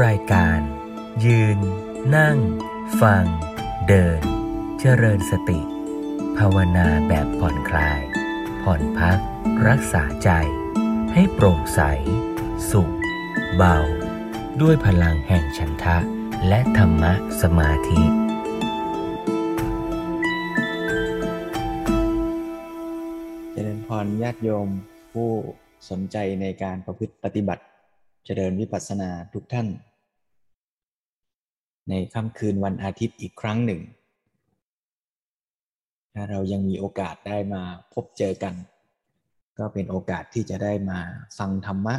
[0.00, 0.60] รายการ
[1.24, 1.58] ยืน
[2.16, 2.38] นั่ง
[3.00, 3.24] ฟัง
[3.88, 4.20] เดิน
[4.80, 5.60] เจริญสติ
[6.36, 8.00] ภาวนาแบบผ่อนคลาย
[8.62, 9.18] ผ่อนพัก
[9.68, 10.30] รักษาใจ
[11.12, 11.80] ให้โปร่งใส
[12.70, 12.92] สุข
[13.56, 13.78] เบา
[14.60, 15.98] ด้วยพลังแห่งฉันทะ
[16.48, 17.12] และธรรมะ
[17.42, 18.02] สมาธิ
[23.52, 24.68] เจริญพรญาติโยม
[25.12, 25.30] ผู้
[25.90, 27.62] สนใจในการประพฤติปฏิบัติ
[28.26, 29.68] เจริญวิปัสสนาทุกท่าน
[31.88, 33.80] ในค่ำคืนวันอาทิตย์อีกครั้งหนึ่ง
[36.14, 38.54] ถ้าเรายังมีโอกาสได้มาพบเจอกัน
[39.58, 40.98] ก็เป็นโอกาสที่จะได้มา
[41.38, 41.96] ฟังธรรมะ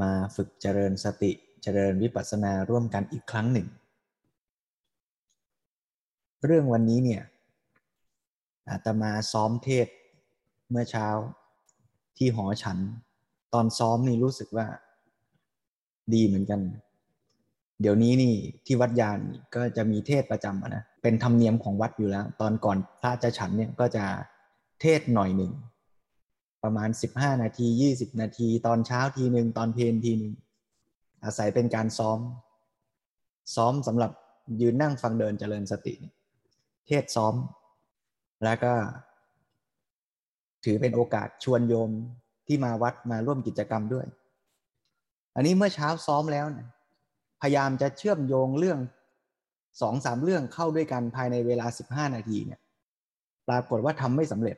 [0.00, 3.68] มาฝึกเจริญสติเจริญวิปัสสนาร่วมกันอีกครั้งหนึ่ง
[6.44, 7.22] เรื่องวันนี้เนี่ย
[8.68, 9.88] อาตมาซ้อมเทศ
[10.70, 11.08] เมื่อเช้า
[12.16, 12.78] ที่หอฉัน
[13.54, 14.66] ตอนซ้อมนี่รู้สึกว่า
[16.12, 16.60] ดีเหมือนกัน
[17.80, 18.34] เดี๋ยวนี้นี่
[18.66, 19.18] ที่วัดยาน
[19.54, 24.04] ก็จะมีเทศประจำนะเป็นธรรมเนียมของวัดอยู่แล้ว ตอนก่อนพระจะฉันเนี่ยก็จะ
[24.80, 25.52] เทศหน่อยหนึ่ง
[26.62, 30.32] ประมาณ 15 นาที 20 นาที ตอนเช้าทีหนึ่งตอนเพลนทีหนึ่ง
[31.24, 32.18] อาศัยเป็นการซ้อม
[33.54, 34.10] ซ้อมสำหรับ
[34.60, 35.94] ยืนนั่งฟังเดินเจริญสติ
[36.86, 37.34] เทศซ้อม
[38.44, 38.72] แล้วก็
[40.64, 41.90] ถือเป็นโอกาสชวนโยม
[42.46, 44.06] ที่มาวัดมาร่วมกิจกรรมด้วย
[45.34, 46.68] อันนี้เมื่อเช้าซ้อมแล้วนะ
[47.42, 48.78] พยายามจะเชื่อมโยงเรื่อง
[49.80, 52.60] สองสามเรื่องเข้าด้วยกันภายในเวลาสิบห้านาทีเนี่ย
[53.48, 54.56] ปรากฏว่าทำไม่สำเร็จ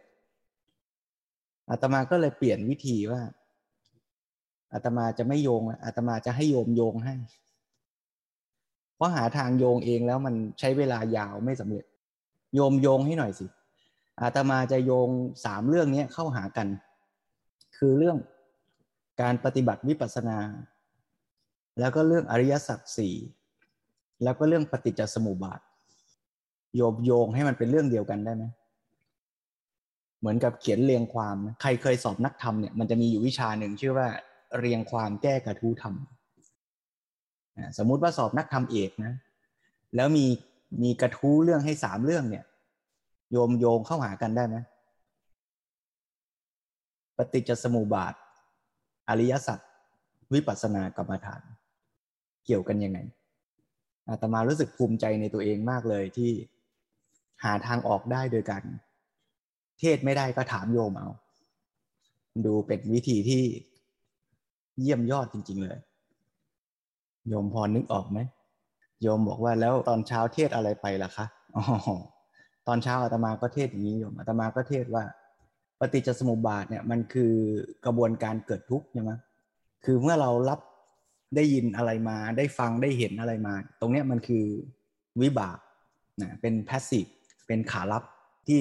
[1.70, 3.22] อาตมาก็เลยเปลี่ยนวิธีว่า
[4.72, 7.14] อาตมาจะไม่โยงอาตมาจะให้โยมโยงให้
[8.96, 11.84] เพราะหาทางโยงเองแล้วมันใช้เวลายาวไม่สำเร็จ
[12.54, 13.46] โยมโยงให้หน่อยสิ
[14.20, 15.08] อาตมาจะโยง
[15.44, 16.68] สามเรื่องนี้เข้าหากัน
[17.76, 18.16] คือเรื่อง
[19.20, 20.38] การปฏิบัติวิปัสสนา
[21.78, 23.14] แล้วก็เรื่องอริยสัจสี่
[24.22, 25.60] แล้วก็เรื่องปฏิจจสมุปบาท
[26.76, 28.44] โยมโยงให้มันเป็นเรื่องเดียวกันได้ไหม
[30.20, 34.08] เหมือนกับเขียนเรียงความนะใครเคยสอบนักธรรมเนี่ยมันจะมีอยู่วิชาหนึ่งชื่อว่า
[34.58, 35.94] เรียงความแก้กระทู้ธรรม
[37.78, 39.12] สมมุติว่าสอบนักธรรมเอกนะ
[39.96, 40.26] แล้วมี
[40.82, 42.44] มีกระทู้เรื่องให้สามเรื่องเนี่ย
[43.32, 44.56] โยมโยงเข้าหากันได้ไหม
[47.16, 48.14] ปฏิจจสมุปบาท
[49.08, 49.58] อริยสัจ
[50.32, 51.42] วิปัสสนากรรมฐาน
[52.46, 52.98] เกี่ยวกันยังไง
[54.08, 56.30] อาตมารู้สึกภูมิใจในตัวเองมากเลยที่
[57.44, 58.62] หาทางออกได้โดยการ
[59.80, 61.08] เทศไม่ได้ก็ถามโยมเอา
[62.46, 63.42] ดูเป็นวิธีที่
[64.80, 65.78] เยี่ยมยอดจริง ๆ เลย
[67.28, 68.18] โยมพอนึกออกไหม
[69.02, 71.64] โยมบอกว่าแล้วตอนเช้าเทศอะไรไปล่ะคะอ๋อ
[72.66, 75.04] ตอนเช้าอาตมาก็เทศอย่างนี้โยมอาตมาก็เทศว่า
[75.80, 77.32] ปฏิจจสมุปบาทเนี่ยมันคือ
[77.84, 79.12] กระบวนการเกิดทุกข์ใช่ไหม
[79.84, 80.60] คือเมื่อเรารับ
[81.36, 84.44] ได้ยินอะไรมาได้ฟังได้เห็นอะไรมา ตรงเนี้ยมันคือ
[85.22, 85.58] วิบาก
[86.20, 87.06] นะเป็นแพสซีฟ
[87.46, 88.02] เป็นขารับ
[88.48, 88.60] ที่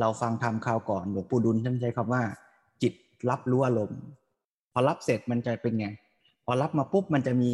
[0.00, 2.22] เราฟังทำข่าวก่อนหลวงปู่ดุลท่านใช้คำว่า
[2.82, 2.94] จิต
[3.30, 4.00] รับรู้อารมณ์
[4.72, 5.88] พอรับเสร็จมันจะเป็นไง
[6.46, 7.50] พอรับมาปุ๊บมันจะมี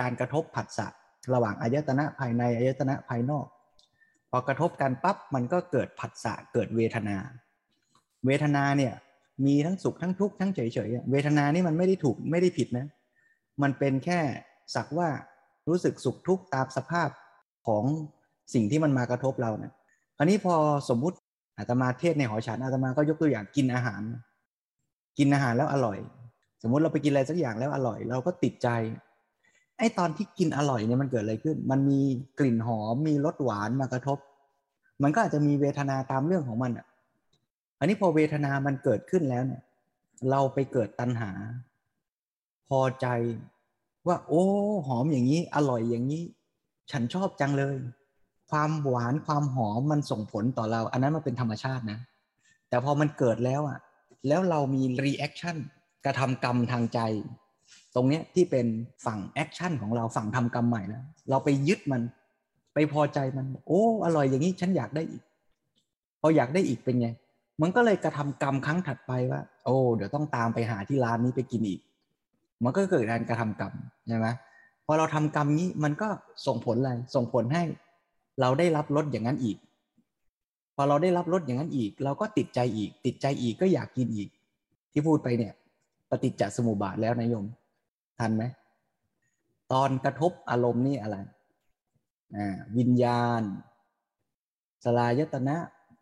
[0.00, 0.86] การกระทบผัสสะ
[1.34, 3.46] ระหว่างอายตนะภายในอายตนะภายนอก
[4.30, 7.16] พอกระทบกันปั๊บมันก็เกิดผัสสะเกิดเวทนา
[8.26, 8.94] เวทนาเนี่ย
[9.46, 12.86] มีทั้งสุขทั้งทุกข์ทั้งเฉยๆเวทนานี่มันไม่ได้ถูกไม่ได้ผิดนะ
[13.62, 14.20] มันเป็นแค่
[14.74, 15.08] สักว่า
[15.68, 17.08] รู้สึกสุขทุกข์ตามสภาพ
[17.66, 17.84] ของ
[18.54, 19.72] สิ่งที่มันมากระทบเราเนะ
[20.16, 20.54] คราวนี้พอ
[20.88, 21.16] สมมุติ
[21.58, 24.02] อาตมาเทศในหอฉันอาตมาก็ยกตัวอย่างกินอาหาร
[25.18, 25.98] กินอาหารแล้วอร่อย
[26.62, 28.68] สมมุติเราไปกินอะไรสักอย่างแล้วอร่อย เราก็ติดใจ
[29.78, 32.00] ไอ้ตอนที่กินอร่อยเนี่ยมันเกิดอะไรขึ้น มันมี
[32.38, 34.18] กลิ่นหอมมีรสหวานมากระทบ
[35.02, 36.86] มันก็อาจจะมีเวทนาตามเรื่องของมันอะ
[37.78, 39.62] อันนี้พอเวทนามันเกิดขึ้นแล้วเนี่ย
[40.30, 41.30] เราไปเกิดตัณหา
[42.68, 43.06] พอใจ
[44.06, 44.44] ว่า โอ้
[44.86, 46.24] หอมอย่างนี้ อร่อยอย่างนี้
[46.90, 47.76] ฉันชอบจังเลย
[48.50, 51.98] ความหวานความหอมมันส่งผลต่อเรา อันนั้นมันเป็นธรรมชาตินะ
[52.68, 53.78] แต่พอมันเกิดแล้วอะ
[54.28, 55.56] แล้วเรามี reaction
[56.04, 57.00] กระทำกรรมทางใจ
[57.94, 58.66] ตรงเนี้ยที่เป็น
[59.06, 62.02] ฝั่ง action ของเราฝั่งทำกรรมใหม่นะเราไปยึดมัน
[62.74, 65.22] ไปพอใจมัน โอ้ อร่อยอย่างนี้ฉันอยากได้อีก
[66.20, 67.08] พออยากได้อีกเป็นไง
[67.62, 71.80] มันก็เลยกระทำกรรมครั้งถัดไปว่า โอ้เดี๋ยวต้องตามไปหาที่ร้านนี้ไปกินอีก
[72.64, 73.72] มันก็เกิดการกระทำกรรม
[74.08, 74.26] ใช่ไหม
[74.86, 76.08] พอเราทำกรรมนี้มันก็
[76.46, 77.64] ส่งผลอะไรส่งผลให้
[78.40, 79.56] เราได้รับรสอย่างนั้นอีก
[80.76, 84.28] พอเราได้รับรสอย่างนั้นอีก เราก็ติดใจอีก ติดใจอีกก็อยากกินอีก
[84.92, 85.52] ที่พูดไปเนี่ย
[86.10, 87.44] ปฏิจจสมุปบาทแล้วนายม
[88.18, 88.44] ทันไหม
[89.72, 91.16] ตอนกระทบอารมณ์นี่อะไร
[92.78, 93.42] วิญญาณ
[94.84, 95.56] สลายตนะ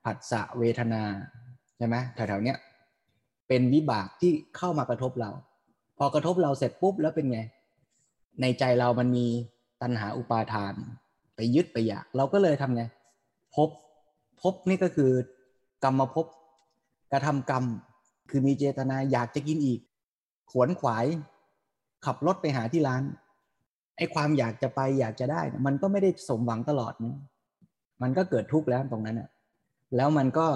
[0.04, 1.02] ผัสสะเวทนา
[1.76, 2.58] ใช่ไหมแถวๆเนี้ย
[3.48, 5.30] เป็นวิบากที่เข้ามากระทบเรา
[5.98, 7.40] พอกระทบเราเสร็จปุ๊บแล้วเป็นไง
[8.40, 9.26] ในใจเรามันมี
[9.82, 10.74] ตัณหาอุปาทาน
[11.34, 12.82] ไปยึดไปอยาก เราก็เลยทำไง
[13.54, 13.68] พบ
[14.42, 15.10] พบนี่ก็คือ
[15.84, 16.26] กรรมภพ
[17.12, 17.64] กระทำกรรม
[18.30, 19.80] คือมีเจตนาอยากจะกินอีก
[20.50, 21.06] ขวนขวาย
[22.04, 23.02] ขับรถไปหาที่ร้าน
[23.96, 27.16] ไอ้ความอยากจะไปอยากจะได้ มันก็ไม่ได้สมหวังตลอดนะ
[28.02, 29.28] มันก็เกิดทุกข์แล้วตรงนั้นอะ
[29.96, 30.46] แล้วมันก็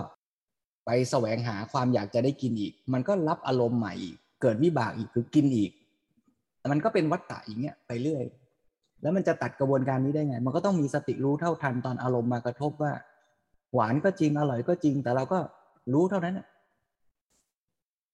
[0.86, 5.70] ไปแสวงหาความอยากจะได้กินอีก มันก็รับอารมณ์ใหม่อีกเกิดวิบากอีกคือกินอีก
[6.58, 8.24] แต่มันก็เป็นวัฏฏะอย่างเงี้ยไปเรื่อย
[9.02, 12.92] แล้วมันจะตัดกระบวนการนี้ได้ไง มันก็ต้องมีสติรู้เท่าทันตอนอารมณ์มากระทบว่า
[13.74, 15.38] หวานก็จริงอร่อยก็จริง แต่เราก็
[15.92, 16.40] รู้เท่านั้น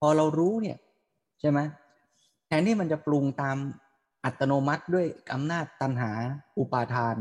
[0.01, 0.77] พอเรารู้เนี่ย
[1.41, 1.59] ใช่ไหม
[2.47, 3.57] แทนที่มันจะปรุงตาม
[4.25, 6.13] อัตโนมัติด้วยอำนาจตันหา
[6.59, 7.17] อุปาทาน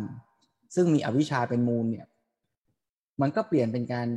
[0.76, 2.08] ซึ่งมีอวิชชาเป็นมูลเนี่ย
[3.22, 4.08] มันก็เปลี่ยนเป็นการ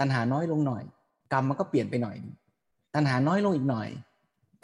[0.00, 0.82] ตันหาน้อยลงหน่อย
[1.32, 2.16] กรรมมันก็เปลี่ยนไปหน่อย
[2.94, 3.88] ตันหาน้อยลงอีกหน่อย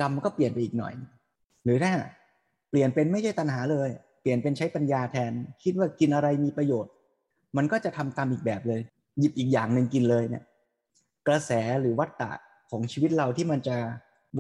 [0.01, 0.95] กรรมมันก็เปลี่ยนไปอีกหน่อย
[1.65, 1.93] หรือถ้า
[2.71, 3.89] เปลี่ยนเป็นไม่ใช่ตันหาเลย
[4.21, 5.33] เปลี่ยนเป็นใช้ปัญญาแทน
[5.63, 6.93] คิดว่ากินอะไรมีประโยชน์
[7.57, 8.81] มันก็จะทำกรรมอีกแบบเลย
[9.21, 10.45] หยิบอีกอย่างหนึ่งกินเลยเนี่ย
[11.29, 12.33] กระแสหรือวัฏฏะ
[12.71, 13.77] ของชีวิตเราที่มันจะ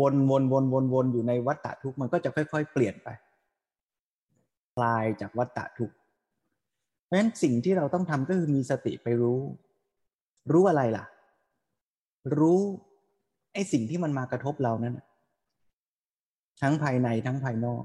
[0.00, 3.08] วนวนวนวนวนอยู่ในวัฏฏะทุกมันก็จะค่อย ๆ เปลี่ยนไป
[4.74, 5.90] คลายจากวัฏฏะทุก
[7.04, 9.38] เพราะฉะนั้นสิ่งที่เราต้องทำก็คือมีสติไปรู้
[10.52, 11.04] รู้อะไรล่ะ
[12.38, 12.60] รู้
[13.52, 14.98] ไอ้สิ่งที่มันมากระทบเรานั้น
[16.62, 17.84] ทั้งภายในทั้งภายนอก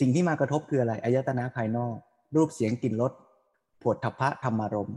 [0.00, 1.94] สิ่งที่มากระทบคืออะไรอายตนะภายนอก
[2.36, 3.12] รูปเสียงกลิ่นรส
[3.82, 4.92] ผดทพะธรรมารม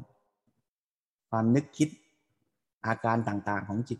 [1.29, 1.89] ความนึกคิด
[2.85, 3.99] อาการต่างๆของจิต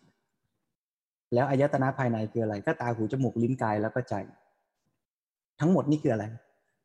[1.34, 4.16] แล้วอายตนะภายในคืออะไร ก็ตาหูจมูกลิ้นกายแล้วก็ใจ
[5.60, 6.26] ทั้งหมดนี่คืออะไร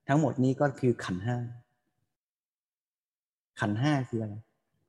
[0.08, 1.36] ทั้งหมดนี้ก็คือขันห้า
[3.60, 4.34] ขันห้าคืออะไร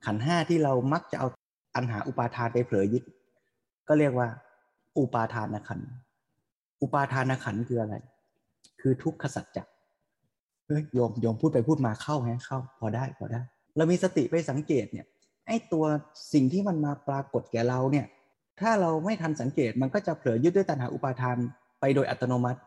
[0.06, 1.28] ขันห้าที่เรามักจะเอา
[1.74, 3.02] อันหาอุปาทานไปเผลอยึด
[3.88, 4.28] ก็เรียกว่า
[4.98, 5.80] อุปาทานขัน
[6.82, 7.94] อุปาทานขันคืออะไร
[8.80, 9.64] คือทุกขสัจจะ
[10.66, 13.40] เฮ้ยโยมโยมพูดไปพูดมาเข้าแฮเข้า พอได้พอได้
[13.76, 15.06] เรามีสติไปสังเกตเนี่ย
[15.46, 15.84] ไอ้ตัว
[16.32, 18.06] สิ่งที่มันมาปรากฏแก่เราเนี่ย
[18.60, 21.36] ถ้าเราไม่ทันสังเกตมันก็จะเผลอยึดด้วยตัณหาอุปาทาน
[21.80, 22.60] ไปโดยอัตโนมัติ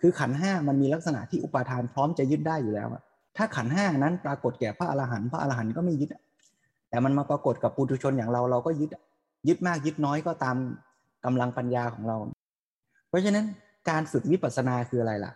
[0.00, 2.88] คือขันห้ามันมีลักษณะที่อุปาทานพร้อมจะยึดได้อยู่แล้ว
[3.36, 6.10] ถ้าขันห้านั้นปรากฏแก่พระอรหันต์พระอรหันต์ก็ไม่ยึด
[6.96, 8.90] แต่มันมาปรากฏกับปุถุชนอย่างเราเราก็ยึด
[9.48, 10.56] ยึดมากยึดน้อยก็ตาม
[11.24, 12.16] กำลังปัญญาของเรา
[13.08, 13.46] เพราะฉะนั้น
[13.90, 15.32] การฝึกวิปัสสนาคืออะไรล่ะ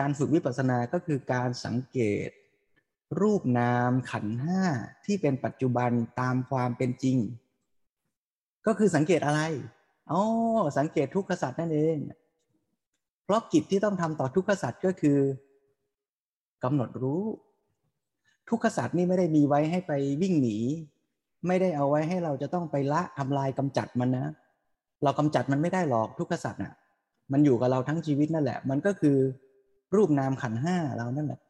[0.00, 2.28] การฝึกวิปัสสนาก็คือการสังเกต
[3.20, 4.62] รูปนามขันห้า
[5.06, 7.16] ที่เป็นปัจจุบันตามความเป็นจริง
[8.66, 9.40] ก็คือสังเกตอะไร
[10.12, 10.22] อ๋อ
[10.78, 11.96] สังเกตทุกขสัตว์นั่นเอง
[13.24, 15.18] เพราะกิจที่ต้องทำต่อทุกขสัตว์ก็คือ
[16.64, 17.22] กำหนดรู้
[18.48, 19.92] ทุกขสัตว์นี่ไม่ได้มีไว้ให้ไป
[20.22, 20.58] วิ่งหนี
[21.46, 24.26] ไม่ได้เอาไว้ให้เราจะต้องไปละทำลายกำจัดมันนะ
[25.02, 26.74] เรากำจัดมันไม่ได้หรอกทุกขสัตว์น่ะ
[27.32, 29.16] มันอยู่กับเราทั้งชีวิตนั่นแหละ มันก็คือ
[29.96, 31.40] รูปนามขันห้าเรานั่นแหละ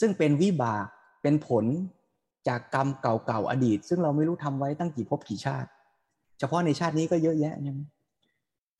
[0.00, 0.86] ซึ่งเป็นวิบาก
[1.22, 1.64] เป็นผล
[2.48, 5.68] จากกรรมเก่าๆอดีต ซึ่งเราไม่รู้ทำไว้ตั้งกี่ภพกี่ชาติ
[6.38, 7.80] เฉพาะในชาตินี้ก็เยอะแยะใช่ไหม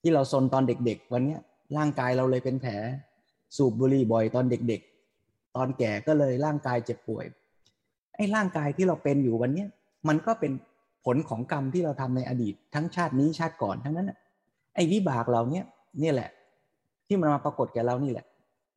[0.02, 1.36] ที่เราซนตอนเด็ก ๆ วันนี้
[1.76, 2.72] ร่างกายเราเลยเป็นแผล
[3.56, 4.80] สูบบุหรี่บ่อยตอนเด็ก
[5.18, 7.24] ๆ ตอนแก่ก็เลยร่างกายเจ็บป่วย
[8.16, 9.66] ไอ้ร่างกายที่เราเป็นอยู่วันนี้
[10.08, 10.52] มันก็เป็น
[11.04, 14.12] ผลของกรรมที่เราทำในอดีต ทั้งชาตินี้ชาติก่อนทั้งนั้น
[14.74, 15.64] ไอ้วิบากเราเนี่ย
[16.02, 16.30] นี่แหละ
[17.06, 18.26] ที่มันมาปรากฏแก่เรานี่แหละ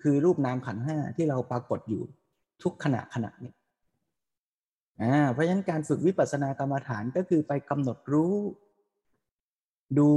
[0.01, 2.01] คือรูปนามขันห้าที่เราปรากฏอยู่
[2.63, 3.53] ทุกขณะขณะนี้
[5.01, 8.35] อ่าเพราะฉะนั้นการฝึกวิปัสสนากรรมฐานก็คือไปกำหนดรู้
[9.99, 10.11] ดู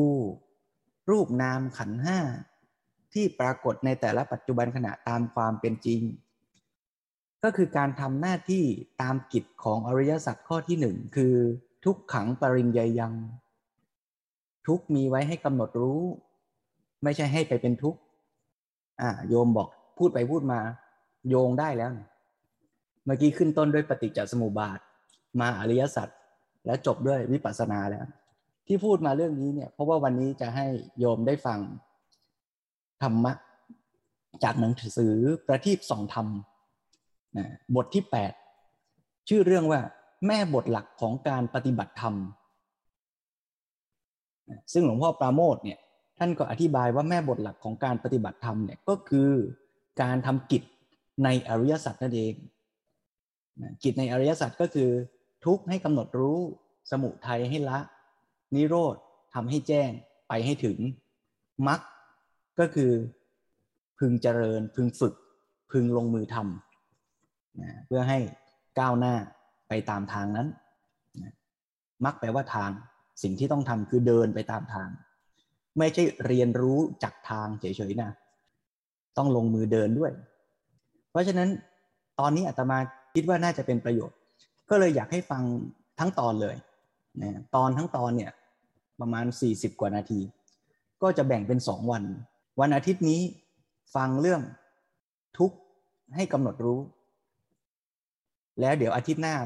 [1.10, 2.18] รูปนามขันห้า
[3.12, 6.00] ที่ปรากฏในแต่ละปัจจุบันขณะตามความเป็นจริง
[7.46, 8.64] ก็คือการทำหน้าที่
[9.02, 11.34] ตามกิจของอริยสัจข้อที่หนึ่งคือ
[11.84, 13.14] ทุกขังปริญญายัง
[14.66, 16.02] ทุกมีไว้ให้กำหนดรู้
[17.02, 17.96] ไม่ใช่ให้ไปเป็นทุก
[19.00, 20.60] อ่าโยมบอกพูดไปพูดมา
[21.28, 21.90] โยงได้แล้ว
[23.04, 24.78] เมื่อกี้ขึ้นต้นด้วยปฏิจจสมุปบาท
[25.40, 26.08] มาอริยสัจ
[26.66, 28.06] และจบด้วยวิปัสสนาแล้ว
[28.66, 30.66] ที่พูดมาเรื่องนี้เนี่ย เพราะว่าวันนี้จะให้
[30.98, 31.58] โยมได้ฟัง
[33.02, 33.32] ธรรมะ
[34.44, 35.14] จากหนังสือ
[35.46, 36.28] ประทีปสองธรรม
[37.38, 38.04] นะบทที่
[38.66, 39.80] 8 ชื่อเรื่องว่า
[40.26, 42.14] แม่บทหลักของการปฏิบัติธรรม
[44.72, 45.78] ซึ่งหลวงพ่อปราโมทเนี่ย
[46.18, 49.30] ท่านก็อธิบายว่าแม่บทหลักของการปฏิบัติธรรมเนี่ยก็คือ
[50.02, 50.62] การทำกิจ
[51.24, 52.34] ในอริยสัจนั่นเอง
[53.82, 54.90] กิจในอริยสัจก็คือ
[55.44, 56.38] ทุกให้กำหนดรู้
[56.90, 57.78] สมุทัยให้ละ
[58.54, 58.96] นิโรธ
[59.34, 59.90] ทำให้แจ้ง
[60.28, 60.78] ไปให้ถึง
[61.66, 61.80] มรรค
[62.58, 62.90] ก็คือ
[63.98, 65.14] พึงเจริญพึงฝึก
[65.70, 66.65] พึงลงมือทำ
[67.62, 68.18] นะเพื่อให้
[68.78, 69.14] ก้าวหน้า
[69.68, 70.48] ไปตามทางนั้น
[71.22, 71.32] นะ
[72.04, 72.70] มรรคแปลว่าทาง
[73.22, 74.88] สิ่งที่ต้องทำคือเดินไปตามทาง
[75.78, 78.10] ไม่ใช่เรียนรู้จากทางเฉยๆนะ
[79.16, 80.12] ต้องลงมือเดินด้วย
[81.10, 81.48] เพราะฉะนั้น
[82.20, 82.78] ตอนนี้อาตมา
[83.14, 84.16] คิดว่าน่าจะเป็นประโยชน์
[84.70, 85.42] ก็เลยอยากให้ฟัง
[85.98, 86.56] ทั้งตอนเลย
[87.22, 88.32] นะตอนทั้งตอนเนี่ย
[89.00, 90.20] ประมาณ 40 กว่านาที
[91.02, 92.02] ก็จะแบ่งเป็นสองวัน
[92.60, 93.20] วันอาทิตย์นี้
[93.94, 94.42] ฟังเรื่อง
[95.38, 95.56] ทุกข์
[96.14, 96.78] ให้กำหนดรู้
[98.60, 99.36] แล้วเดี๋ยวอาทิตย์หน้า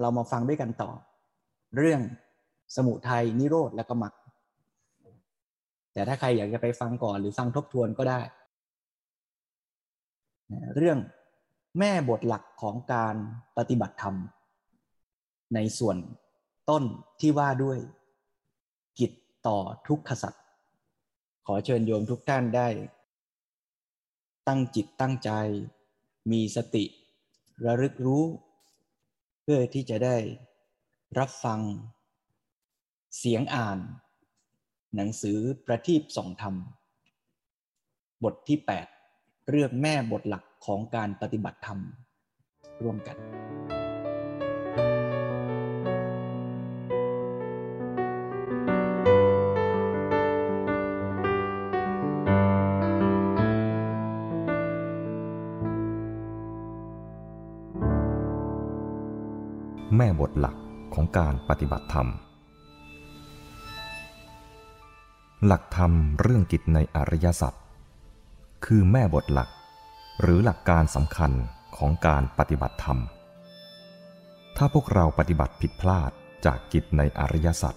[0.00, 0.90] เรามาฟังด้วยกันต่อ
[1.76, 2.00] เรื่อง
[2.76, 4.14] สมุทัยนิโรธและก็มรรค
[5.92, 8.20] แต่ถ้าใครอยากจะไปฟังก่อนหรือฟังทบทวนก็ได้
[10.76, 10.98] เรื่อง
[11.78, 13.14] แม่บทหลักของการ
[13.56, 14.16] ปฏิบัติธรรม
[15.54, 15.96] ในส่วน
[16.70, 16.84] ต้น
[17.20, 17.78] ที่ว่าด้วย
[18.98, 19.12] กิจ
[19.46, 19.58] ต่อ
[19.88, 20.44] ทุกขสัตว์
[21.46, 22.68] ขอเชิญโยมทุกท่านได้
[24.48, 25.30] ตั้งจิตตั้งใจ
[26.32, 26.84] มีสติ
[27.64, 28.24] ระลึกรู้
[29.42, 30.16] เพื่อที่จะได้
[31.18, 31.60] รับฟัง
[33.18, 33.78] เสียงอ่าน
[34.94, 36.54] หนังสือประทีปสองธรรม
[38.24, 38.58] บทที่
[39.02, 41.80] 8 เรื่องแม่บทหลักของการปฏิบัติธรรม
[42.82, 43.16] ร่วมกัน
[60.04, 60.56] ม่บทหลัก
[60.94, 62.08] ของการปฏิบัติธรรม
[65.46, 67.54] หลักธรรมเรื่องกิจในอริยสัจ
[68.64, 69.48] คือแม่บทหลัก
[70.20, 71.32] หรือหลักการสำคัญ
[71.76, 72.98] ของการปฏิบัติธรรม
[74.56, 76.10] ถ้าพวกเราปฏิบัติผิดพลาด
[76.44, 77.74] จากกิจในอริยสัจ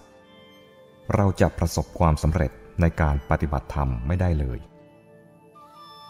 [1.14, 4.58] เราจะประสบความสำเร็จในการปฏิบัติธรรมไม่ได้เลย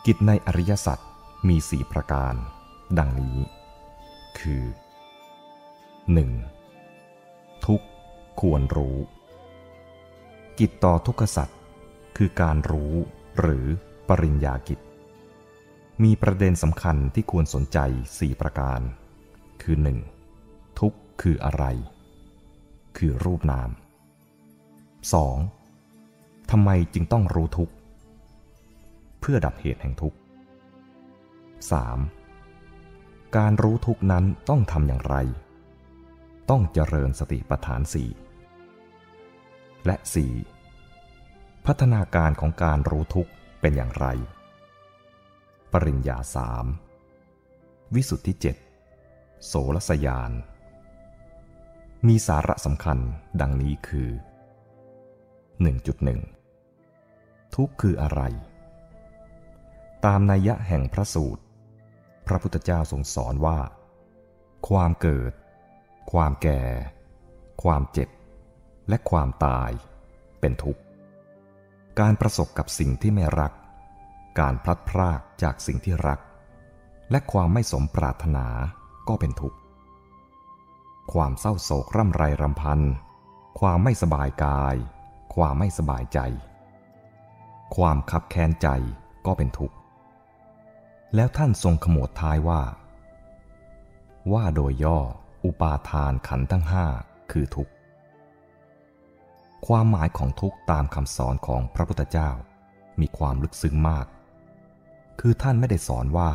[0.07, 0.99] กิจในอริยสัจ
[1.49, 2.35] มีสี่ประการ
[2.99, 3.37] ดังนี้
[4.41, 4.65] คือ
[6.17, 7.67] 1.
[7.67, 7.83] ทุก
[8.41, 8.97] ควรรู้
[10.59, 11.59] กิจต่อทุกขสัตว์
[12.17, 12.93] คือการรู้
[13.41, 13.67] หรือ
[14.09, 14.79] ปริญญากิจ
[16.03, 17.79] มีประเด็นสำคัญที่ควรสนใจ
[18.19, 18.81] สี่ประการ
[19.63, 19.77] คือ
[20.29, 20.79] 1.
[20.81, 21.65] ทุกคืออะไร
[22.97, 23.71] คือรูปนาม
[25.71, 26.51] 2.
[26.51, 27.71] ทำไมจึงต้องรู้ทุก
[29.21, 30.15] เพื่อดับเหตุแห่งทุก
[32.55, 33.37] 3.
[33.37, 35.17] การรู้ทุกนั้นต้องทำอย่างไร
[36.51, 38.11] ต้องเจริญสติปัฏฐานสี่
[39.87, 40.33] และสี่
[41.67, 44.07] พัฒนาการของการรู้ทุกข์เป็นอย่างไร
[45.73, 46.67] ปริญญาสาม
[47.95, 48.57] วิสุทธิเจ็ด
[49.47, 50.33] โสรสยาน
[52.07, 52.99] มีสาระสำคัญ
[53.41, 54.11] ดังนี้คือ
[56.61, 58.23] 1.1 ทุกข์คืออะไร
[60.05, 61.43] ตามนัยยะแห่งพระสูตร
[62.27, 63.59] พระพุทธเจ้าทรงสอนว่า
[64.69, 65.33] ความเกิด
[66.13, 66.63] ความแก่
[67.63, 68.09] ความเจ็บ
[68.89, 69.71] และความตาย
[70.41, 70.83] เป็นทุกข์
[72.01, 73.53] การประสบกับสิ่งที่ไม่รัก
[74.41, 76.21] การพลัดพรากจากสิ่งที่รัก
[77.11, 78.47] และความไม่สมปรารถนา
[79.09, 79.59] ก็เป็นทุกข์
[81.13, 82.81] ความเศร้าโศกร่ำไรรำพัน
[83.61, 84.77] ความไม่สบายกาย
[85.35, 86.19] ความไม่สบายใจ
[87.77, 88.69] ความขับแค้นใจ
[89.27, 89.77] ก็เป็นทุกข์
[91.15, 92.63] แล้วท่านทรงขมวดท้ายว่า
[94.33, 95.01] ว่าโดยย่อ
[95.49, 96.87] อุปาทานขันทั้งห้า
[97.31, 97.73] คือทุกข์
[99.67, 102.31] ความหมายของทุกข์ตามคำสอนของพระพุทธเจ้า
[103.01, 104.07] มีความลึกซึ้งมาก
[105.21, 106.31] คือท่านไม่ได้สอนว่า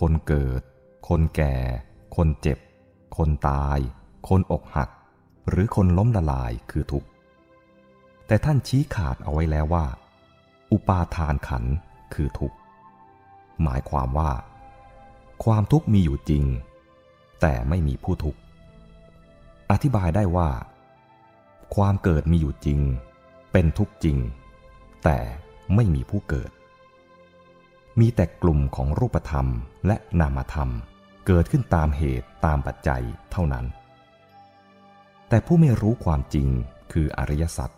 [0.00, 0.62] คนเกิด
[1.08, 1.56] คนแก่
[2.16, 2.58] คนเจ็บ
[3.16, 3.78] คนตาย
[4.28, 4.90] คนอกหัก
[5.48, 7.08] หรือคนล้มละลายคือทุกข์
[8.26, 9.86] แต่ท่านชี้ขาดเอาไว้แล้วว่า
[10.72, 11.64] อุปาทานขัน
[12.14, 12.56] คือทุกข์
[13.62, 14.32] หมายความว่า
[15.44, 16.44] ความทุกข์มีอยู่จริง
[17.40, 18.40] แต่ไม่มีผู้ทุกข์
[19.74, 20.50] อธิบายได้ว่า
[21.74, 22.80] ความเกิดมีอยู่จริง
[23.52, 24.18] เป็นทุกจริง
[25.04, 25.18] แต่
[25.74, 26.50] ไม่มีผู้เกิด
[28.00, 29.46] มีแต่กลุ่มของรูปธรรม
[29.86, 30.70] และนามธรรม
[31.26, 33.02] เกิดขึ้นตามเหตุตามปัจจัย
[33.32, 33.64] เท่านั้น
[35.28, 36.48] แต่ผู้ไม่รู้ความจริง
[36.92, 37.70] คืออริยสัจ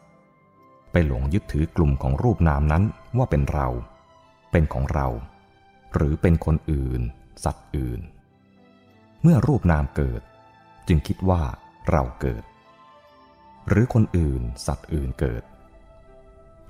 [0.93, 2.85] ไปหลงยึดถือกลุ่มของรูปนามนั้น
[3.17, 3.69] ว่าเป็นเรา
[4.53, 5.09] เป็นของเรา
[5.95, 7.01] หรือเป็นคนอื่น
[7.45, 8.01] สัตว์อื่น
[9.23, 10.23] เมื่อรูปนามเกิด
[10.89, 11.43] จึงคิดว่า
[11.91, 12.45] เราเกิด
[13.69, 15.43] หรือคนอื่นสัตว์อื่นเกิด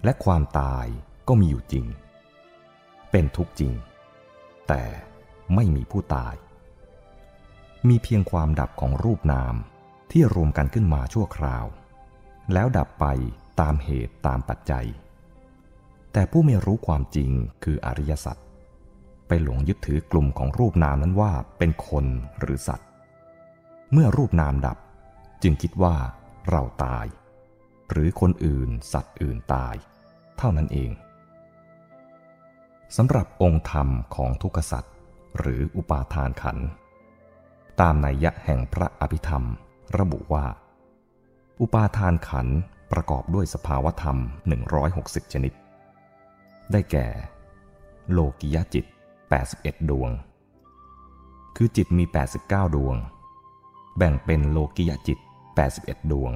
[0.04, 0.86] และความตาย
[1.28, 1.86] ก็มีอยู่จริง
[3.10, 3.72] เป็นทุกจริง
[4.68, 4.84] แต่
[5.54, 6.34] ไม่มีผู้ตาย
[7.88, 9.54] มีเพียงความดับของรูปนาม
[10.10, 11.66] ที่รวมกันขึ้นมาชั่วคราว
[12.52, 13.06] แล้วดับไป
[13.60, 14.86] ตามเหตุตามปัจจัย
[16.12, 17.30] แต่ผู้ไม่รู้ความจริง
[17.64, 18.36] คืออริยสัจ
[19.28, 22.06] ไปหลงยึดถือกลุ่มของรูปนามนั้นว่าเป็นคน
[22.40, 22.88] หรือสัตว์
[23.92, 24.78] เมื่อรูปนามดับ
[25.42, 25.96] จึงคิดว่า
[26.50, 27.06] เราตาย
[27.90, 29.74] หรือคนอื่นสัตว์อื่นตาย
[30.38, 30.90] เท่านั้นเอง
[32.96, 34.94] สำหรับองค์ธรรมของทุกขสัตว์
[35.38, 36.58] หรืออุปาทานขัน
[37.80, 39.44] ตามนัยยะแห่งพระอภิธรรม
[39.98, 40.44] ระบุว่า
[41.60, 42.46] อุปาทานขัน
[42.92, 44.18] ประกอบด้วยสภาวธรรม
[44.74, 45.52] 160 ชนิด
[46.72, 47.06] ได้แก่
[48.12, 48.84] โลกิยจิต
[49.36, 50.10] 81 ดวง
[51.56, 52.04] คือจิตมี
[52.40, 52.96] 89 ดวง
[53.96, 55.18] แบ่งเป็นโลกิยจิต
[55.56, 56.32] 81 ดวง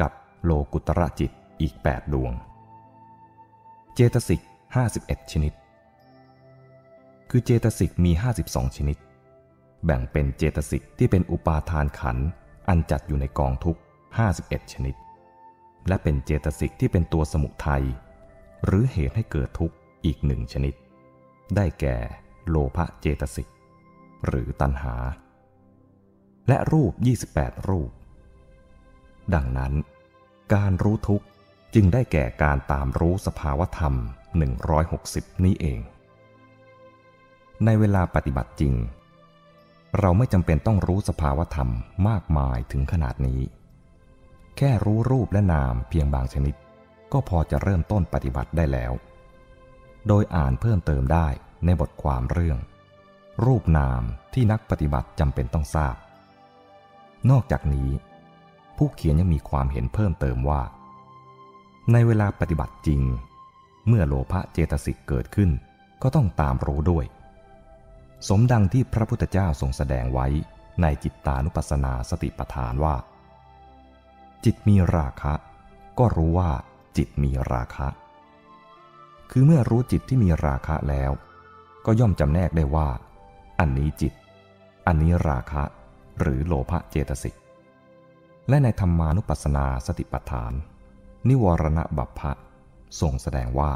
[0.00, 0.12] กับ
[0.44, 1.30] โลกุตระจิต
[1.60, 2.32] อีก 8 ดวง
[3.94, 4.40] เจตสิก
[4.86, 5.52] 51 ชนิด
[7.30, 8.12] คือเจตสิกมี
[8.44, 8.98] 52 ชนิด
[9.84, 12.18] แบ่งเป็นเจตสิกที่เป็นอุปาทานขัน
[12.68, 13.76] อันจัดอยู่ในกองทุก
[14.24, 14.94] 51 ชนิด
[15.88, 17.84] และเป็นเจตสิกที่เป็นตัวสมุทัย
[18.64, 20.74] หรือเหตุให้เกิดทุกข์อีกหนึ่งชนิด
[21.56, 21.96] ได้แก่
[22.48, 23.48] โลภะเจตสิก
[24.26, 24.94] หรือตัณหา
[26.48, 26.92] และรูป
[27.30, 27.90] 28 รูป
[29.34, 29.72] ดังนั้น
[30.54, 31.26] การรู้ทุกข์
[31.74, 33.94] จึงได้แก่การตามรู้สภาวธรรม
[34.68, 35.80] 160 นี้เอง
[37.64, 38.74] ในเวลาปฏิบัติจริง
[39.98, 41.68] เราไม่จำเป็นต้องรู้สภาวธรรม
[42.08, 43.40] มากมายถึงขนาดนี้
[44.56, 46.54] แค่รู้รูปและนามเพียงบางชนิด
[47.12, 48.92] ก็พอจะเริ่มต้นปฏิบัติได้แล้ว
[50.08, 51.28] โดยอ่านเพิ่มเติมได้
[51.64, 52.58] ในบทความเรื่อง
[53.44, 54.02] รูปนาม
[54.34, 55.96] ที่นักปฏิบัติจำเป็นต้องทราบ
[57.30, 57.88] นอกจากนี้
[58.76, 60.62] ผู้เขียนยังมีความเห็นเพิ่มเติมว่า
[61.92, 63.02] ในเวลาปฏิบัติจริง
[63.88, 65.50] เมื่อโลภะเจตสิกเกิดขึ้น
[66.02, 67.04] ก็ต้องตามรู้ด้วย
[68.28, 70.26] สมดังที่พระพุทธเจ้าทรงแสดงไว้
[70.82, 72.96] ในจิตตานุปัสสนาสติปัฏฐานว่า
[74.44, 75.34] จิตมีราคะ
[75.98, 76.50] ก็รู้ว่า
[76.96, 77.88] จิตมีราคะ
[79.30, 81.12] คือเมื่อรู้จิตที่มีราคะแล้ว
[81.86, 82.88] ก็ย่อมจำแนกได้ว่า
[83.60, 84.12] อันนี้จิต
[84.86, 85.62] อันนี้ราคะ
[86.20, 87.34] หรือโลภะเจตสิก
[88.48, 90.52] และในธรรมานุปัสสนาสติปัฏฐาน
[91.28, 92.32] นิวรณบัพพะ
[93.00, 93.72] ทรงแสดงว่า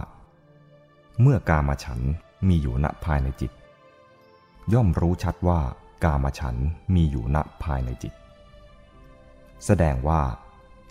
[1.21, 2.01] เมื่อกามฉัน
[2.49, 3.53] มีอยู่ณภายในจิต
[4.73, 5.61] ย่อมรู้ชัดว่า
[6.05, 6.57] กามฉัน
[6.95, 8.15] มีอยู่ณภายในจิต
[9.65, 10.23] แสดงว่า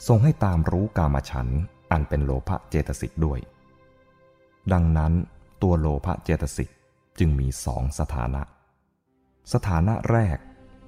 [0.08, 1.48] ทรงให้ตามรู้กามฉัน
[1.92, 3.40] อันเป็นโลภะเจตสิกด้วย
[4.74, 5.14] ดังนั้น
[5.62, 6.70] ตัวโลภะเจตสิก
[7.20, 8.42] จึงมีสองสถานะ
[9.54, 10.38] สถานะแรก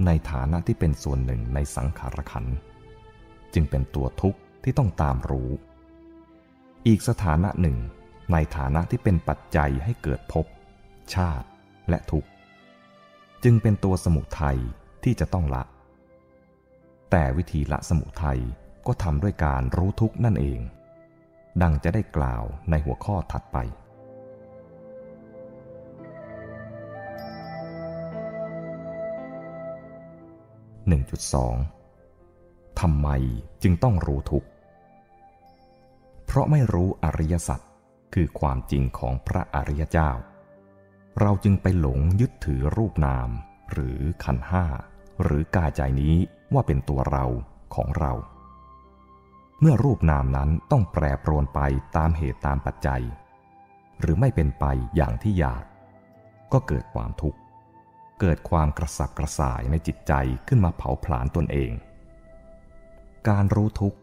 [0.05, 2.55] ในฐานะที่เป็นส่วนหนึ่งในสังขารขันธ์
[3.53, 5.49] จึงเป็นตัวทุกข์ที่ต้องตามรู้
[6.87, 7.77] อีกสถานะหนึ่ง
[8.31, 10.45] ในฐานะที่เป็นปัจจัยให้เกิดภพ
[11.15, 11.47] ชาติ
[11.89, 12.29] และทุกข์
[13.43, 14.59] จึงเป็นตัวสมุทัย
[15.03, 15.63] ที่จะต้องละ
[17.11, 18.39] แต่วิธีละสมุทัย
[18.87, 20.59] ก็ทำด้วยการรู้ทุกข์นั่นเอง
[21.61, 23.57] ดังจะได้กล่าวในหัวข้อถัดไป
[30.87, 31.76] 1.2
[32.79, 33.09] ทำไม
[33.63, 34.47] จึงต้องรู้ทุกข์
[36.25, 37.59] เพราะไม่รู้อริยสัจ
[38.13, 40.11] คือความจริงของพระอริยเจ้า
[41.21, 43.29] เราจึงไปหลงยึดถือรูปนาม
[43.71, 44.65] หรือขันห้า
[45.23, 46.15] หรือกายใจนี้
[46.53, 47.25] ว่าเป็นตัวเรา
[47.75, 48.13] ของเรา
[49.59, 51.59] เมื่อรูปนามนั้นต้องแปรปรวนไป
[51.97, 53.03] ตามเหตุตามปัจจัย
[53.99, 55.63] หรือไม่เป็นไปอย่างที่อยาก
[56.53, 57.39] ก็เกิดความทุกข์
[58.19, 60.13] เกิดความกระสับกระส่ายในจิตใจ
[60.47, 61.71] ขึ้นมาเผาผลาญตนเอง
[63.29, 63.97] การรู้ทุกข์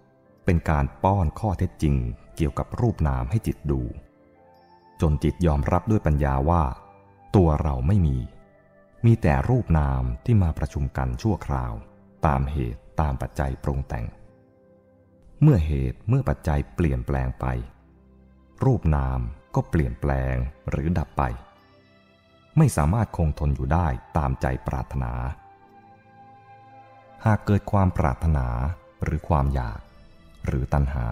[0.45, 1.97] เป็นการป้อนข้อเท็จจริง
[2.37, 3.83] เกี่ยวกับรูปนามให้จิตดู
[5.01, 6.65] จนจิตยอมรับด้วยปัญญาว่า
[7.37, 8.19] ตัวเราไม่มี
[9.05, 11.73] มีแต่รูปนามที่มาประชุมกันชั่วคราว
[12.27, 14.07] ตามเหตุตามปัจจัยปรุงแต่ง
[15.43, 17.47] เมื่อเหตุเมื่อปัจจัยเปลี่ยนแปลงไป
[18.65, 19.21] รูปนาม
[19.55, 20.37] ก็เปลี่ยนแปลง
[20.71, 21.23] หรือดับไป
[22.59, 25.13] ไม่สามารถคงทนอยู่ได้ตามใจปรารถนา
[27.25, 28.47] หากเกิดความปรารถนา
[29.05, 29.81] หรือความอยาก
[30.47, 31.07] หรือตัณหา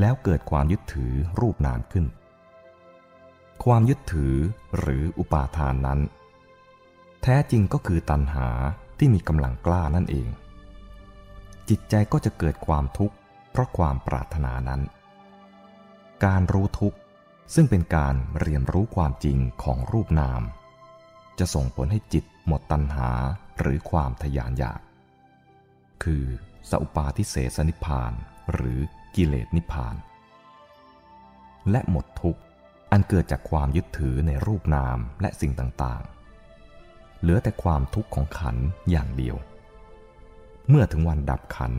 [0.00, 2.06] แล้วเกิดความยึดถือรูปนามขึ้น
[3.64, 4.34] ความยึดถือ
[4.78, 6.00] หรืออุปาทานนั้น
[7.22, 8.48] แท้จริงก็คือตัณหา
[8.98, 10.28] ที่มีกำลังกล้านั่นเอง
[11.68, 13.14] จิตใจก็จะเกิดความทุกข์
[13.50, 14.80] เพราะความปรารถนานั้น
[16.24, 16.98] การรู้ทุกข์
[17.54, 20.42] ซึ่งเป็นการเรียนรู้ความจริงของรูปนาม
[21.38, 23.10] จะส่งผลให้จิตหมดตัณหา
[23.58, 24.80] หรือความทยานอยาก
[26.04, 26.24] คือ
[26.70, 28.12] สัพปาทิเสสนิพาน
[28.52, 28.78] หรือ
[29.14, 29.96] กิเลสนิพาน
[31.70, 32.40] และหมดทุกข์
[32.92, 38.56] อันเกิดจากความยึดถือในรูปนามและสิ่งต่างๆ เหลือแต่ความทุกข์ของขัน
[38.90, 39.36] อย่างเดียว
[40.68, 41.72] เมื่อถึงวันดับขัน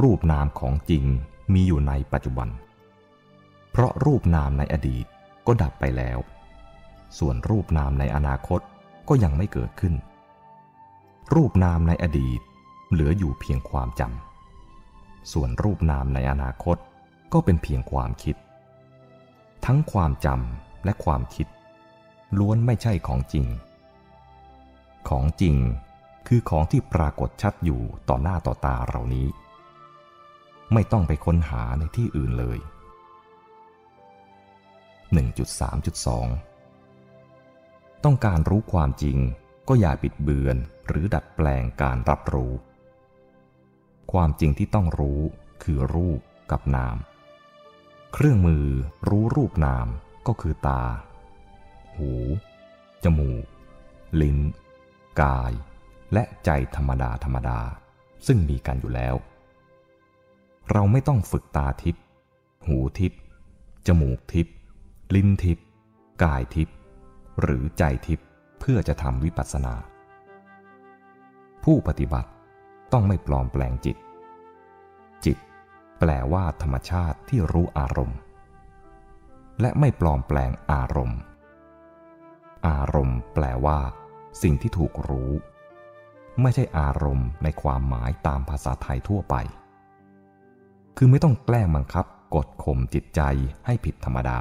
[0.00, 1.04] รูปนามของจริง
[1.52, 2.48] มีอยู่ในปัจจุบัน
[3.70, 5.06] เพราะรูปนามในอดีต
[5.46, 6.18] ก็ดับไปแล้ว
[7.18, 8.60] ส่วนรูปนามในอนาคต
[9.08, 9.94] ก็ยังไม่เกิดขึ้น
[11.34, 12.40] รูปนามในอดีต
[12.90, 16.76] เหลืออยู่เพียงความจำ ส่วนรูปนามในอนาคต
[17.32, 18.36] ก็เป็นเพียงความคิด
[19.64, 21.46] ทั้งความจำและความคิด
[22.38, 23.46] ล้วนไม่ใช่ของจริง
[25.08, 25.56] ของจริง
[26.26, 29.26] คือของที่ปรากฏชัดอยู่ต่อหน้าต่อตาเรานี้
[30.72, 32.58] ไม่ต้องไปค้นหาในที่อื่นเลย
[35.12, 39.18] 1.3.2 ต้องการรู้ความจริง
[39.68, 42.52] ก็อย่าปิดเบือนหรือดัดแปลงการรับรู้
[44.12, 45.20] ความจริงที่ต้องรู้
[45.62, 46.20] คือรูป
[46.50, 46.96] กับนาม
[48.12, 48.66] เครื่องมือ
[49.08, 49.86] รู้รูปนาม
[50.26, 50.82] ก็คือตา
[51.96, 52.12] หู
[53.04, 53.44] จมูก
[54.20, 54.38] ลิ้น
[55.20, 55.52] กาย
[56.12, 57.60] และใจธรรมดาธรรมดา
[58.26, 59.14] ซึ่งมีกันอยู่แล้ว
[60.70, 62.04] เราไม่ต้องฝึกตาทิพย์
[62.66, 63.20] หูทิพย์
[63.86, 64.54] จมูกทิพย์
[65.14, 65.66] ลิ้นทิพย์
[66.22, 66.76] กายทิพย์
[67.40, 68.26] หรือใจทิพย์
[68.60, 69.74] เพื่อจะทำวิปัสสนา
[71.64, 72.30] ผู้ปฏิบัติ
[72.92, 73.96] ต้องไม่ปลอมแปลงจิต
[75.24, 75.38] จิต
[75.98, 78.18] แปลว่าธรรมชาติที่รู้อารมณ์
[79.60, 81.20] และไม่ปลอมแปลงอารมณ์
[82.68, 83.78] อารมณ์ แปลว่า
[84.42, 85.30] สิ่งที่ถูกรู้
[86.42, 89.34] ไม่ใช่อารมณ์ในความหมายตามภาษาไทยทั่วไป
[90.96, 93.20] คือไม่ต้องแกล้งบังคับกดข่มจิตใจ
[93.66, 94.40] ให้ผิดธรรมดา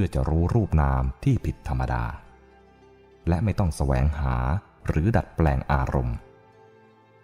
[0.00, 2.04] พื่อจะรู้รูปนามที่ผิดธรรมดา
[3.28, 4.36] และไม่ต้องแสวงหา
[4.88, 6.16] หรือดัดแปลงอารมณ์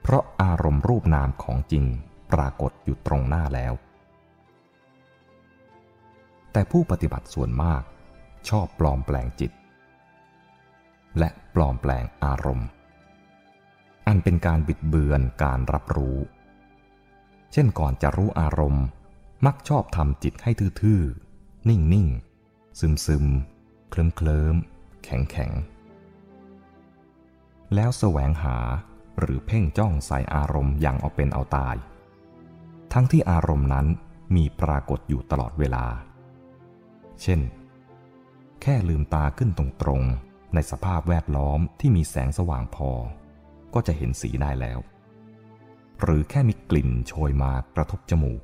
[0.02, 1.84] เพราะอารมณ์รูปนามของจริง
[2.32, 3.72] ปรากฏอยู่ตรงหน้าแล้ว
[6.52, 7.82] แต่ผู้ปฏิบัติส่วนมาก
[8.48, 9.52] ชอบปลอมแปลงจิต
[11.18, 12.68] และปลอมแปลงอารมณ์
[14.06, 16.18] อันเป็นการบิดเบือนการรับรู้
[17.52, 18.84] เช่นก่อนจะรู้อารมณ์
[19.46, 22.33] มักชอบทำจิตให้ทื่อๆ นิ่งๆ
[22.78, 24.54] ซึมๆเคลิ้มเคลิ้ม
[25.04, 25.52] แข็งแข็ง
[27.74, 28.56] แล้วแสวงหา
[29.18, 31.76] หรือเพ่งจ้องใส่อารมณ์อย่างเอาเป็นเอาตาย
[32.92, 33.86] ทั้งที่อารมณ์นั้น
[34.36, 35.84] มีปรากฏอยู่ตลอดเวลา
[37.22, 37.40] เช่น
[38.62, 42.90] แค่ลืมตาขึ้นตรงๆ ในสภาพแวดล้อมที่มีแสงสว่างพอ
[43.74, 44.78] ก็จะเห็นสีได้แล้ว
[46.00, 48.40] หรือแค่มีกลิ่นโชยมากระทบจมูก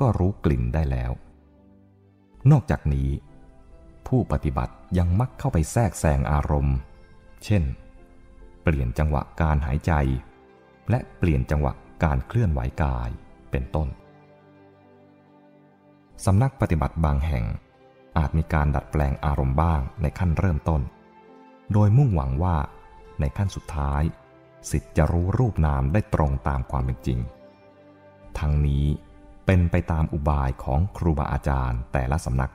[0.00, 1.12] ก็รู้กลิ่นได้แล้ว
[2.50, 3.08] นอกจากนี้
[4.06, 6.76] ผู้ปฏิบัติยังมักเข้าไปแทรกแซงอารมณ์
[7.44, 7.62] เช่น
[8.62, 9.92] เปลี่ยนจังหวะการหายใจ
[10.90, 11.72] และเปลี่ยนจังหวะ
[12.04, 13.10] การเคลื่อนไหวกาย
[13.50, 13.88] เป็นต้น
[16.24, 17.44] สำนักปฏิบัติบางแห่ง
[18.18, 20.82] อาจมีการดัดแปลงอารมณ์บ้างในขั้นเริ่มต้น
[21.72, 22.56] โดยมุ่งหวังว่า
[23.20, 24.02] ในขั้นสุดท้าย
[24.70, 27.18] สิทธิ์จะรู้รูปนามได้ตรงตามความเป็นจริง
[28.38, 28.86] ทั้งนี้
[29.46, 32.52] เป็นไปตามอุบายของครูบาอาจารย์แต่ละสำนัก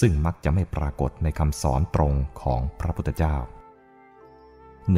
[0.00, 3.36] ซึ่งมักจะไม่ปรากฏในคำสอนตรงของพระพุทธเจ้า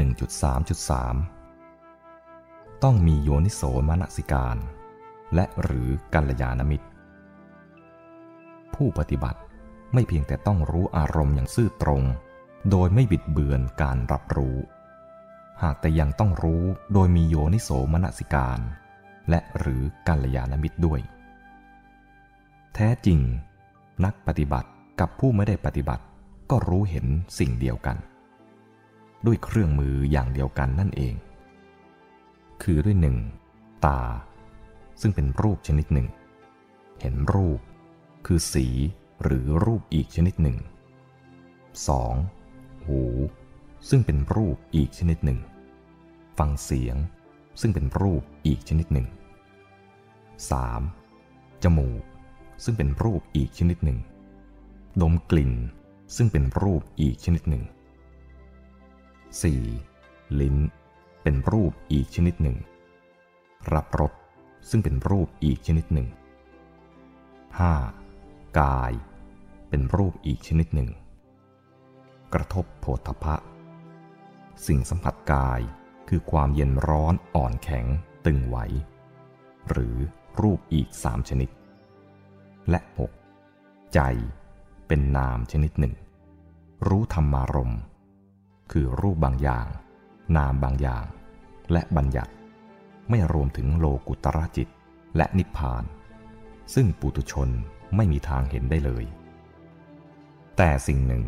[0.01, 4.57] 1.3.3 ต้องมีโยนิโสมนสิการ
[5.35, 6.87] และหรือกัลยาณมิตร
[8.75, 9.41] ผู้ปฏิบัติ
[9.95, 12.03] ไม่เพียงแต่ต้องรู้อารมณ์อย่างซื่อตรง
[12.71, 14.57] โดยไม่บิดเบือนการรับรู้
[15.63, 18.59] หากแต่ยังต้องรู้โดยมีโยนิโสมนสิการ
[19.31, 21.01] และหรือกัลยาณมิตรด้วย
[22.75, 23.19] แท้จริง
[24.05, 26.05] นักปฏิบัติ กับผู้ไม่ได้ปฏิบัติ
[26.51, 27.07] ก็รู้เห็น
[27.39, 27.97] สิ่งเดียวกัน
[29.27, 31.15] ด้วยเครื่องมืออย่างเดียวกันนั่นเอง
[32.63, 33.17] คือด้วยหนึ่ง
[33.87, 34.01] ตา
[35.01, 36.09] ซึ่งเป็นรูปชนิดหนึ่ง
[37.01, 37.61] เห็นรูป
[38.27, 38.67] คือสี
[39.23, 40.57] หรือรูปอีกชนิดหนึ่ง
[41.93, 42.87] 2.
[42.87, 43.03] หู
[43.89, 45.39] ซึ่งเป็นรูปอีกชนิดหนึ่ง
[46.39, 46.97] ฟังเสียง
[47.61, 49.07] ซึ่งเป็นรูปอีกชนิดหนึ่ง
[50.75, 51.63] 3.
[51.63, 52.03] จมูก
[52.65, 53.99] ซึ่งเป็นรูปอีกชนิดหนึ่ง
[55.01, 55.53] ดมกลิ่น
[56.17, 57.65] ซึ่งเป็นรูปอีกชนิดหนึ่ง
[59.61, 60.41] 4.
[60.41, 60.57] ลิ้น
[61.23, 62.57] เป็นรูปอีกชนิดหนึ่ง
[63.73, 64.13] รับรส
[64.71, 66.09] ซึ่งเป็นรูปอีกชนิดหนึ่ง
[67.73, 68.59] 5.
[68.61, 68.93] กาย
[69.69, 70.91] เป็นรูปอีกชนิดหนึ่ง
[72.35, 73.37] กระทบโผฏฐะ
[74.67, 75.61] สิ่งสัมผัสกาย
[76.09, 77.87] คือความเย็นร้อนอ่อนแข็ง
[78.27, 78.57] ตึงไหว
[79.71, 79.97] หรือ
[80.41, 81.49] รูปอีกสามชนิด
[82.71, 82.81] และ
[83.39, 83.95] 6.
[83.95, 84.01] ใจ
[84.95, 85.95] เป็นนามชนิดหนึ่ง
[86.89, 87.75] รู้ธรรมารม
[88.73, 89.67] คือรูปบางอย่าง
[90.37, 91.05] นามบางอย่าง
[91.73, 92.33] และบัญญัติ
[93.11, 94.69] ไม่รวมถึงโลกุตระจิต
[95.17, 95.85] และนิพพาน
[96.75, 97.49] ซึ่งปุถุชน
[97.97, 99.05] ไม่มีทางเห็นได้เลย
[100.57, 101.25] แต่สิ่งหนึ่ง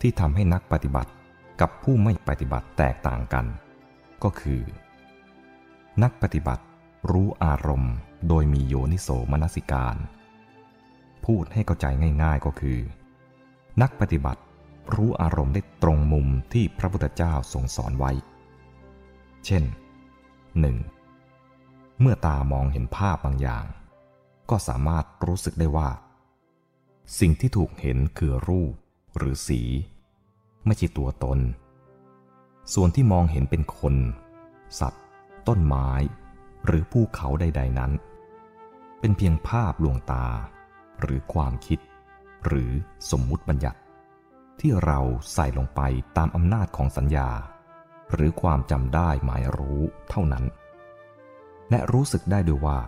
[0.00, 1.12] ที่ทำให้นักปฏิบัติ
[1.60, 3.46] กับผู้ไม่ปฏิบัติแตกต่างกัน
[4.22, 4.62] ก็คือ
[6.02, 6.64] นักปฏิบัติ
[7.10, 7.94] รู้อารมณ์
[8.28, 9.96] โดยมีโยนิโสมนสิการ
[11.26, 11.86] พูดให้เข้าใจ
[12.22, 12.78] ง่าย ๆก็คือ
[13.82, 14.42] นักปฏิบัติ
[14.94, 18.12] รู้อารมณ์ได้ตรงมุมที่พระพุทธเจ้าทรงสอนไว้
[19.46, 19.64] เช่น
[21.22, 22.00] 1.
[22.00, 23.64] เมื่อตามองเห็นภาพบางอย่าง
[24.50, 25.88] ก็สามารถรู้สึกได้ว่า
[27.18, 28.74] สิ่งที่ถูกเห็นคือรูป
[29.16, 29.60] หรือสี
[30.66, 31.38] ไม่ใช่ตัวตน
[32.74, 33.94] ส่วนที่มองเห็นเป็นคน
[34.80, 35.04] สัตว์
[35.48, 35.90] ต้นไม้
[36.66, 37.92] หรือภูเขาใด ๆนั้น
[39.00, 40.26] เป็นเพียงภาพลวงตา
[41.00, 41.78] หรือความคิด
[42.46, 42.70] หรือ
[43.10, 43.80] สมมุติบัญญัติ
[44.60, 45.00] ที่เรา
[45.34, 45.80] ใส่ลงไป
[46.16, 47.28] ตามอำนาจของสัญญา
[48.12, 50.44] หรือความจำได้หมายรู้เท่านั้น
[51.70, 52.78] และรู้สึกได้ด้วยว่า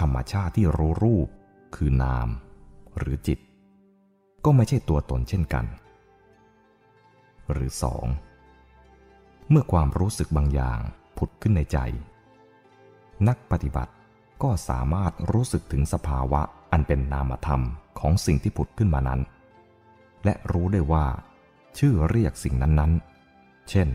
[0.00, 1.28] ธรรมชาติที่รู้รูป
[1.74, 2.28] คือนาม
[2.98, 3.38] หรือจิต
[4.44, 5.66] ก็ไม่ใช่ตัวตนเช่นกัน
[7.52, 8.06] หรือสอง
[9.50, 10.80] เมื่อความรู้สึกบางอย่าง
[11.18, 11.78] ผุดขึ้นในใจ
[13.28, 13.92] นักปฏิบัติ
[14.42, 17.62] ก็สามารถรู้สึกถึงสภาวะ อันเป็นนามธรรม
[17.98, 19.20] ของสิ่งที่ผุดขึ้นมานั้น
[20.24, 21.06] และรู้ได้ว่า
[21.78, 22.92] ชื่อเรียกสิ่งนั้น
[23.30, 23.88] ๆ เช่น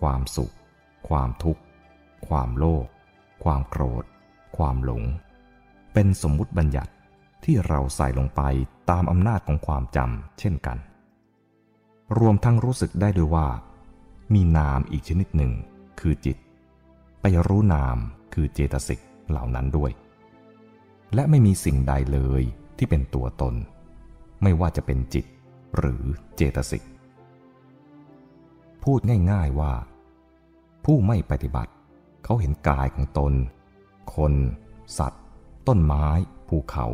[0.00, 0.52] ความสุข
[1.08, 1.62] ความทุกข์
[2.28, 2.86] ความโลภ
[3.44, 4.04] ความโกรธ
[4.56, 5.02] ความหลง
[5.94, 6.92] เป็นสมมุติบัญญัติ
[7.44, 8.42] ที่เราใส่ลงไป
[8.90, 10.78] ตามอำนาจของความจำเช่นกัน
[12.18, 13.48] รวมทั้งรู้สึกได้ด้วยว่า
[14.34, 15.52] มีนามอีกชนิดหนึ่ง
[16.00, 16.36] คือจิต
[17.20, 17.96] ไปรู้นาม
[18.34, 19.00] คือเจตสิก
[19.30, 19.90] เหล่านั้นด้วย
[21.14, 22.42] และไม่มีสิ่งใดเลย
[22.76, 23.54] ที่เป็นตัวตน
[24.42, 25.24] ไม่ว่าจะเป็นจิต
[25.76, 26.02] หรือ
[26.36, 26.84] เจตสิก
[28.84, 29.00] พูด
[29.32, 29.72] ง่ายๆว่า
[30.84, 31.72] ผู้ไม่ปฏิบัติ
[32.24, 33.32] เขาเห็นกายของตน
[34.14, 34.34] คน
[34.98, 35.22] สัตว์
[35.68, 36.06] ต้นไม้
[36.48, 36.86] ภูเขา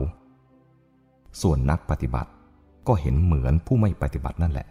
[1.40, 2.31] ส่วนนักปฏิบัติ
[2.88, 4.66] ก็เห็นเหมือนผู้ไม่ปฏิบัตินั่นแหละ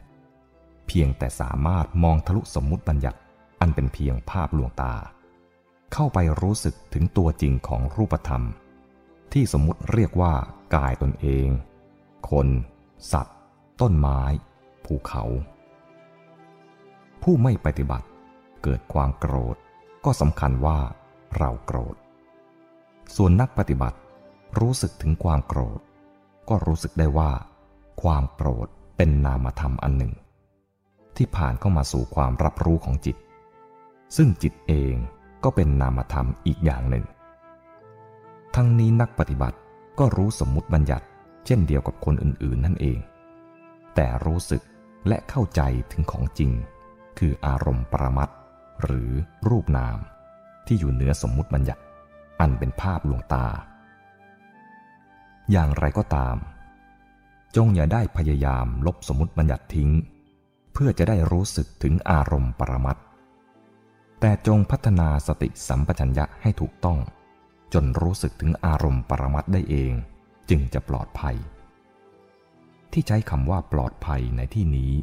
[0.88, 3.20] เพียงแต่สามารถมองทะลุสมมุติบัญญัติ
[3.60, 4.94] อันเป็นเพียงภาพลวงตา
[5.94, 8.44] เข้าไปรู้สึกถึงตัวจริงของรูปธรรม
[9.34, 10.34] ที่สมมุติเรียกว่า
[10.76, 11.48] กายตนเอง
[12.30, 12.48] คน
[13.12, 13.38] สัตว์
[13.82, 14.22] ต้นไม้
[14.86, 15.24] ภูเขา
[17.22, 18.08] ผู้ไม่ปฏิบัติ
[18.64, 19.56] เกิดความโกรธ
[20.06, 20.80] ก็สำคัญว่า
[21.38, 21.96] เราโกรธ
[23.16, 23.98] ส่วนนักปฏิบัติ
[24.60, 25.80] รู้สึกถึงความโกรธ
[26.50, 27.32] ก็รู้สึกได้ว่า
[28.02, 28.68] ความโกรธ
[28.98, 30.14] เป็นนามธรรมอันหนึ่ง
[31.18, 33.18] ที่ผ่านเข้ามาสู่ความรับรู้ของจิต
[34.16, 34.96] ซึ่งจิตเอง
[35.44, 37.06] ก็เป็นนามธรรมอีกอย่างหนึ่ง
[38.56, 39.58] ทั้งนี้นักปฏิบัติ
[40.00, 41.06] ก็รู้สมมุติบัญญัติ
[41.46, 43.00] เช่นเดียวกับคนอื่นๆนั่นเอง
[43.96, 44.62] แต่รู้สึก
[45.08, 45.62] และเข้าใจ
[45.92, 46.52] ถึงของจริง
[47.18, 48.30] คืออารมณ์ประมัต
[48.84, 49.12] หรือ
[49.50, 49.98] รูปนาม
[50.68, 51.82] ที่อยู่เหนือสมมุติบัญญัติ
[52.40, 53.46] อันเป็นภาพลวงตา
[55.52, 56.38] อย่างไรก็ตาม
[57.56, 59.90] จงอย่าได้พยายามลบสมมุติบัญญัติทิ้ง
[60.74, 62.98] เพื่อจะได้รู้สึกถึงอารมณ์ปรมัต
[64.20, 67.00] แต่จงพัฒนาสติสัมปชัญญะให้ถูกต้อง
[67.74, 69.94] จนรู้สึกถึงอารมณ์ปรมัตได้เอง
[70.50, 71.38] จึงจะปลอดภัย
[72.92, 74.94] ที่ใช้คำว่าปลอดภัยในที่นี้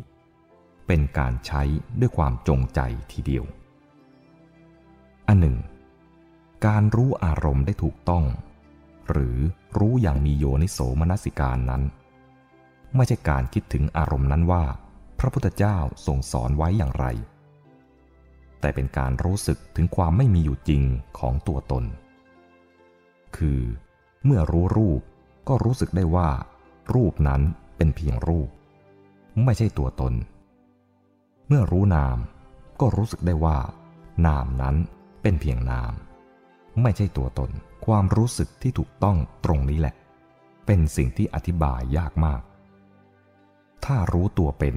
[0.86, 1.62] เป็นการใช้
[2.00, 2.80] ด้วยความจงใจ
[3.12, 3.44] ทีเดียว
[5.28, 5.56] อันหนึ่ง
[6.66, 8.24] การรู้อารมณ์ได้ถูกต้อง
[9.10, 9.38] หรือ
[9.78, 11.82] รู้อย่างมีโยนิโสมนสิการนั้น
[12.96, 14.64] ไม่ใช่การคิดถึงอารมณ์นั้นว่า
[15.18, 17.06] พระพุทธเจ้าทรงสอนไว้อย่างไร
[18.60, 20.82] แต่เป็นการรู้สึกถึงความไม่มีอยู่จริง
[21.18, 21.84] ของตัวตน
[23.36, 23.60] คือ
[24.24, 25.00] เมื่อรู้รูป
[25.48, 26.30] ก็รู้สึกได้ว่า
[26.94, 27.40] รูปนั้น
[27.76, 28.48] เป็นเพียงรูป
[29.44, 30.14] ไม่ใช่ตัวตน
[31.48, 32.18] เมื่อรู้นาม
[32.80, 33.58] ก็รู้สึกได้ว่า
[34.26, 34.76] นามนั้น
[35.22, 35.92] เป็นเพียงนาม
[36.82, 37.50] ไม่ใช่ตัวตน
[37.86, 39.94] ความรู้สึกที่ถูกต้องตรงนี้แหละ
[40.66, 42.42] เป็นสิ่งที่อธิบายยากมาก
[43.84, 44.76] ถ้ารู้ตัวเป็น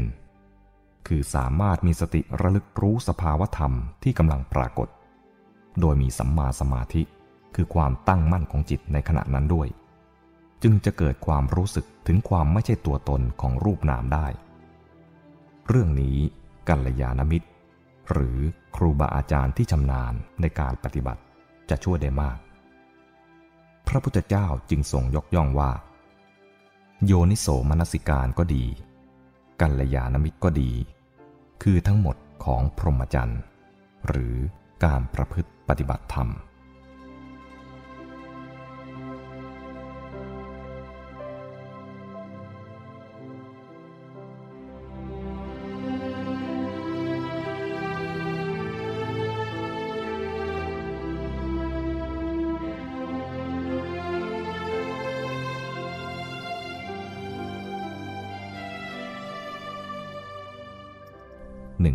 [1.07, 4.87] คือสามารถมีสติระลึกรู้สภาวธรรมที่กำลังปรากฏ
[5.79, 7.03] โดยมีสัมมาสมาธิ
[7.55, 9.67] คือความตั้งมั่นของจิตในขณะนั้นด้วย
[10.63, 14.27] จึงจะเกิดความรู้สึกถึงความไม่ใช่ตัวตนของรูปนามได้
[15.67, 16.17] เรื่องนี้
[16.69, 17.47] กัลยาณมิตร
[18.11, 18.39] หรือ
[18.75, 21.21] ครูบาอาจารย์ที่ชำนาญในการปฏิบัติ
[21.69, 22.37] จะช่วยได้มาก
[23.87, 25.71] พระพุทธเจ้าจึงทรงยกย่องว่า
[27.05, 28.65] โยนิโสมนสิการก็ดี
[29.61, 30.71] กัลยาณมิตรก็ดี
[31.63, 33.41] คือทั้งหมดของพรหมจรรย์
[34.07, 34.35] หรือ
[34.85, 36.29] การประพฤติปฏิบัติธรรม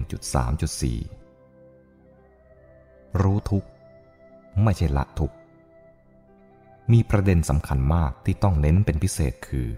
[0.09, 0.83] 1.3.4
[3.23, 3.69] รู้ทุกข์
[4.63, 5.37] ไม่ใช่ละทุกข์
[6.93, 9.69] มีประเด็นสำคัญมากที่ต้องเน้นเป็นพิเศษคือ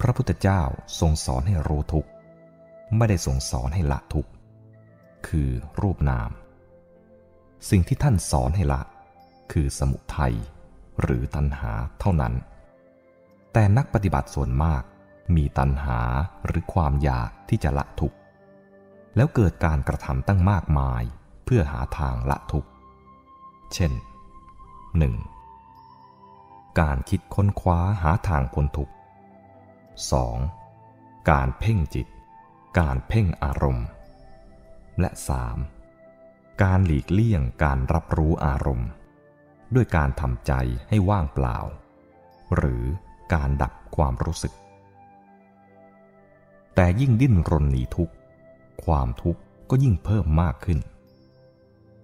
[0.00, 0.62] พระพุทธเจ้า
[1.00, 2.10] ทรงสอนให้รู้ทุกข์
[2.96, 4.30] ไม่ได้ทรงสอนให้ละทุกข์
[5.28, 5.48] คือ
[5.80, 6.30] รูปนาม
[7.70, 8.80] สิ่งที่ท่านสอนให้ละ
[9.52, 10.34] คือสมุทัย
[11.02, 12.34] หรือตัณหาเท่านั้น
[13.52, 14.82] แต่นักปฏิบัติส่วนมาก
[15.36, 16.00] มีตัณหา
[16.46, 18.16] หรือความอยากที่จะละทุกข์
[19.16, 21.02] แล้วเกิดการกระทำตั้งมากมาย
[21.44, 22.70] เพื่อหาทางละทุกข์
[23.74, 23.92] เช่น
[25.56, 26.80] 1.
[26.80, 28.94] การคิดค้นคว้าหาทางพ้นทุกข์
[30.50, 31.30] 2.
[31.30, 32.06] การเพ่งจิต
[32.78, 33.86] การเพ่งอารมณ์
[35.00, 35.10] และ
[35.86, 36.62] 3.
[36.62, 38.88] การหลีกเลี่ยงการรับรู้อารมณ์
[39.74, 40.52] ด้วยการทำใจ
[40.88, 41.58] ให้ว่างเปล่า
[42.56, 42.84] หรือ
[43.34, 44.52] การดับความรู้สึก
[46.74, 48.14] แต่ยิ่งดิ้นรนหนีทุกข์
[48.84, 50.78] ความทุกข์ก็ยิ่งเพิ่มมากขึ้น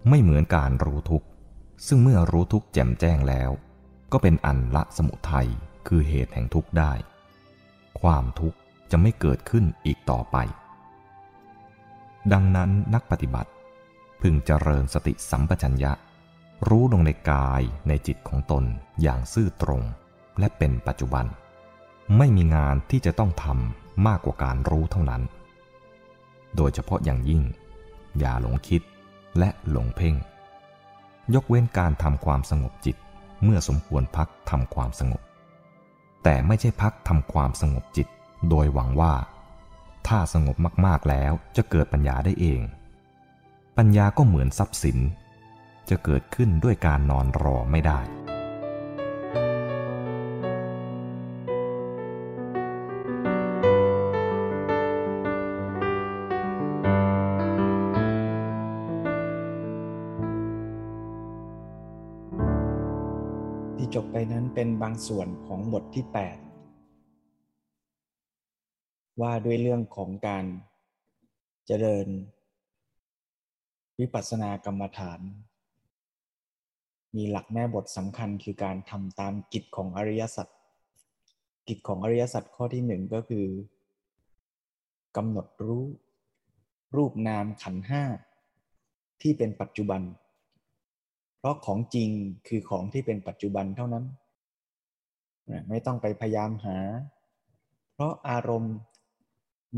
[0.08, 1.26] ไม่เหมือนการรู้ทุกข์
[1.86, 3.50] ซึ่งเมื่อรู้ทุกข์แจ่มแจ้งแล้ว
[4.12, 5.48] ก็เป็นอันละสมุทัย
[5.88, 6.92] คือเหตุแห่งทุกข์ได้
[8.00, 8.58] ความทุกข์
[8.90, 10.36] จะไม่เกิดขึ้นอีกต่อไป
[12.32, 13.50] ดังนั้นนักปฏิบัติ
[14.20, 15.92] พึงเจริญสติสัมปชัญญะ
[16.68, 18.64] รู้ลงในกายในจิตของตน
[19.02, 19.82] อย่างซื่อตรง
[20.38, 21.26] และเป็นปัจจุบัน
[22.18, 25.22] ไม่มีงานที่จะต้องทำมากกว่าการรู้เท่านั้น
[26.56, 27.42] โดยเฉพาะอย่างยิ่ง
[28.18, 28.82] อย่าหลงคิด
[29.38, 30.14] และหลงเพ่ง
[31.34, 32.96] ยกเว้นการทำความสงบจิต
[33.44, 35.20] เมื่อสมควรพักทำความสงบ
[36.22, 38.08] แต่ไม่ใช่พักทำความสงบจิต
[38.48, 39.14] โดยหวังว่า
[40.08, 42.60] ถ้าสงบมากๆแล้วจะเกิดปัญญาได้เอง
[43.76, 44.98] ปัญญาก็เหมือนทรัพย์สิน
[45.88, 48.00] จะเกิดขึ้นด้วยการนอนรอไม่ได้
[64.82, 66.14] บางส่วนของบทที่ 8
[69.20, 70.44] ว่าด้วยเรื่องของการ
[71.66, 72.06] เจริญ
[74.00, 75.20] วิปัสสนากรรมฐาน
[77.16, 80.48] มีหลักแม่บทสำคัญคือการทำตามกิจของอริยสัจ
[81.68, 83.46] กิจของอริยสัจข้อที่หนึ่งก็คือ
[85.16, 85.84] กำหนดรู้
[86.96, 88.02] รูปนามขันห้า
[89.22, 90.02] ที่เป็นปัจจุบัน
[91.38, 92.08] เพราะของจริง
[92.48, 94.04] คือของที่เป็นปัจจุบันเท่านั้น
[95.68, 96.78] ไม่ต้องไปพยายามหา
[97.94, 98.76] เพราะอารมณ์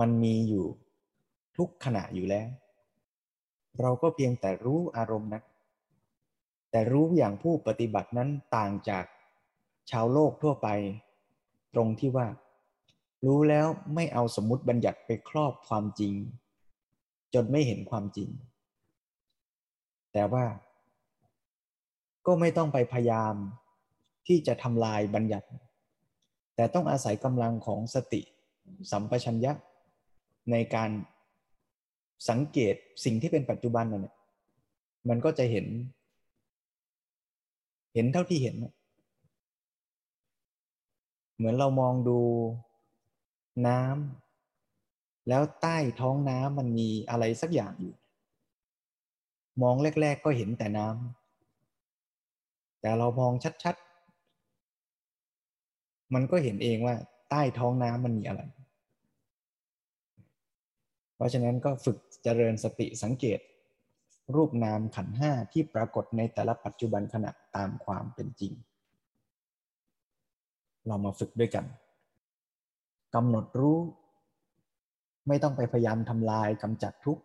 [0.00, 0.66] มันมีอยู่
[1.56, 2.48] ทุกขณะอยู่แล้ว
[3.80, 5.42] เราก็เพียงแต่รู้อารมณ์นะ
[6.70, 9.04] แต่รู้อย่างผู้ปฏิบัตินั้นต่างจาก
[9.90, 10.68] ชาวโลกทั่วไป
[11.74, 12.26] ตรงที่ว่า
[13.26, 16.14] รู้แล้วไม่เอาสมมติบัญญัติไปครอบความจริง
[17.34, 18.28] จนไม่เห็นความจริง
[20.12, 20.44] แต่ว่า
[22.26, 23.34] ก็ไม่ต้องไปพยายาม
[24.26, 25.48] ที่จะทำลายบัญญัติ
[26.62, 28.20] แต่ต้องอาศัยกำลังของสติ
[28.90, 29.52] สัมปชัญญะ
[30.50, 30.90] ในการ
[32.28, 34.08] สังเกตสิ่งที่เป็นปัจจุบันนั่น
[35.08, 35.66] มันก็จะเห็น
[37.94, 38.56] เห็นเท่าที่เห็น
[41.36, 42.18] เหมือนเรามองดู
[43.66, 47.94] น้ำแล้วใต้ท้องน้ำมันมีอะไรสักอย่างอยู่
[49.62, 53.32] มองแรก ๆ ก็เห็นแต่น้ำแต่เรามอง
[53.64, 53.91] ชัดๆ
[56.14, 56.94] มันก็เห็นเองว่า
[57.30, 58.42] ใต้ท้องน้ำมันมีอะไร
[61.16, 63.40] เพราะฉะนั้นก็ฝึกเจริญสติสังเกต
[64.34, 68.52] รูปนามขันห้าที่ปรากฏในแต่ละปัจจุบันขณะตามความเป็นจริง
[70.86, 71.64] เรามาฝึกด้วยกัน
[73.14, 73.78] กำหนดรู้
[75.28, 77.18] ไม่ต้องไปพยายามทำลายกำจัดทุก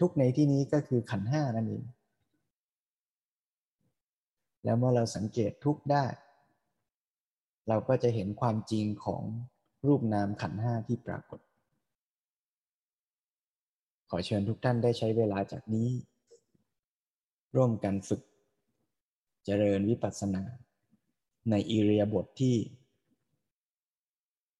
[0.00, 1.84] ทุกในที่นี้ก็คือขันห้านั่นเอง
[4.64, 6.04] แล้วเมื่อเราสังเกตทุกได้
[7.68, 9.22] เราก็จะเห็นความจริงของ
[9.86, 11.40] รูปนามขันห้าที่ปรากฏ
[14.10, 15.88] ขอเชิญทุกท่านได้ใช้เวลาจากนี้
[17.56, 18.22] ร่วมกันฝึก
[19.44, 20.42] เจริญวิปัสสนา
[21.50, 22.56] ในอิเรียบทที่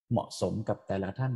[0.09, 1.33] เหมาะสมกับแต่ละท่าน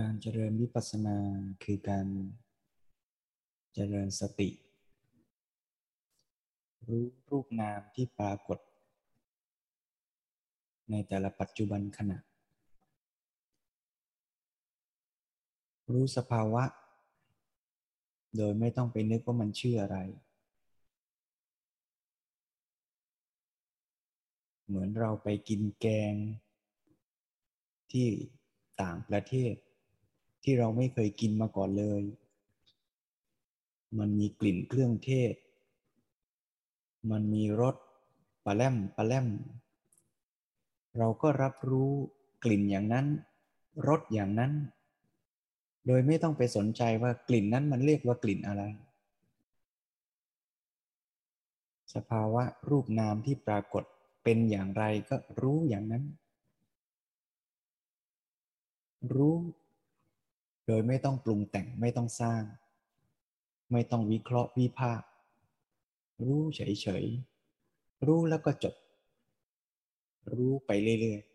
[0.00, 1.18] การเจริญวิปัสสนา
[1.64, 2.06] คือการ
[3.74, 4.50] เจริญสติ
[6.86, 8.58] รู้รูปนามที่ปรากฏ
[10.90, 12.18] ในแต่ละปัจจุบันขณะ
[15.92, 16.64] รู้สภาวะ
[18.36, 19.98] โดยไม่ต้องไปนึกว่ามันชื่ออะไร
[24.66, 26.14] เหมือนเราไปกินแกง
[27.92, 28.08] ที่
[28.82, 29.54] ต่างประเทศ
[30.44, 32.02] ที่เราไม่เคยกินมาก่อนเลย
[33.98, 35.34] มันมีกลิ่นเครื่องเทศ
[37.10, 37.76] มันมีรส
[38.44, 39.26] ปลาแลมปลาแลม
[40.98, 41.92] เราก็รับรู้
[42.44, 43.06] กลิ่นอย่างนั้น
[43.88, 44.52] รสอย่างนั้น
[45.86, 48.62] โดยไม่ต้องไปสนใจว่ากลิ่นนั้นมันเรียกว่ากลิ่นอะไร
[51.94, 53.84] สภาวะรูปนามที่ปรากฏ
[54.24, 56.04] เป็นอย่างไรก็รู้อย่างนั้น
[59.14, 59.36] รู้
[60.66, 62.42] โดยไม่ต้องปรุงแต่งไม่ต้องสร้าง
[63.72, 65.08] ไม่ต้องวิเคราะห์วิพากษ์
[66.26, 68.74] รู้เฉยๆรู้แล้วก็จบ
[70.36, 71.33] รู้ไปเรื่อยๆ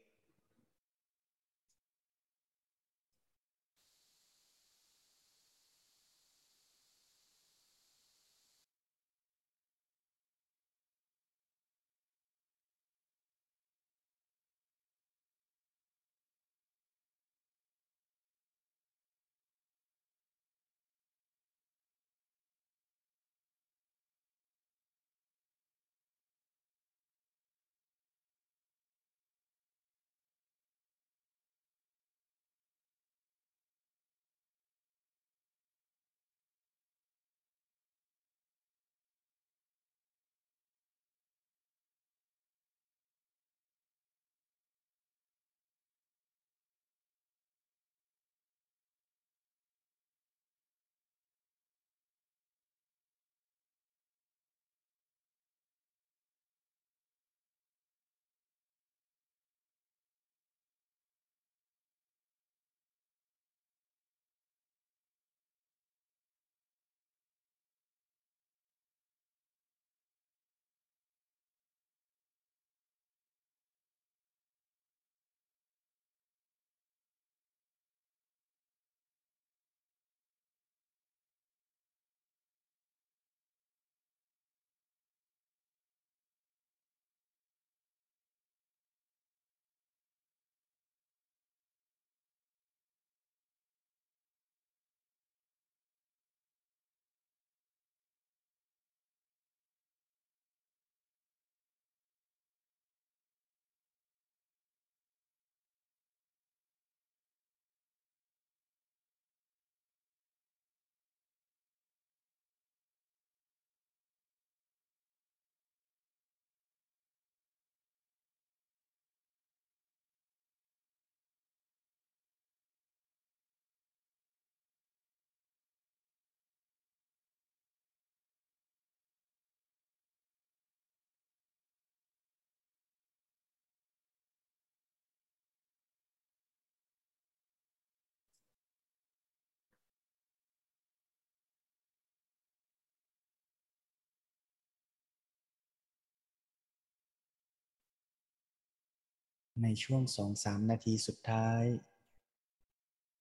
[149.63, 151.63] ในช่วงสองสามนาทีสุดท้าย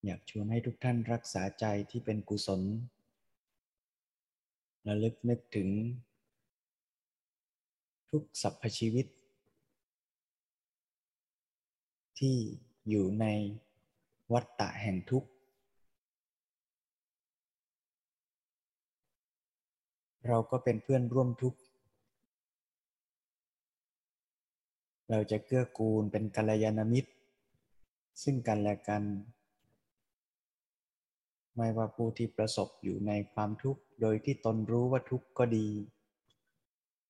[0.04, 2.62] อยากชวนให้ทุกท่านรักษาใจที่เป็นกุศล
[4.86, 5.68] ระลึกนึกถึง
[8.10, 9.06] ทุกสรรพชีวิต
[12.18, 12.36] ที่
[12.88, 13.26] อยู่ใน
[14.32, 15.28] วัฏฏะแห่งทุกข์
[20.28, 21.58] เราก็เป็นเพื่อนร่วมทุกข์
[25.10, 27.10] เราจะเกื้อกูลเป็นกัลยาณมิตร
[28.22, 29.02] ซึ่งกันและกัน
[31.56, 35.68] ไม่ว่าผู้ที่ประสบอยู่ในความทุกข์ โดยที่ตนรู้ว่าทุกข์ก็ดี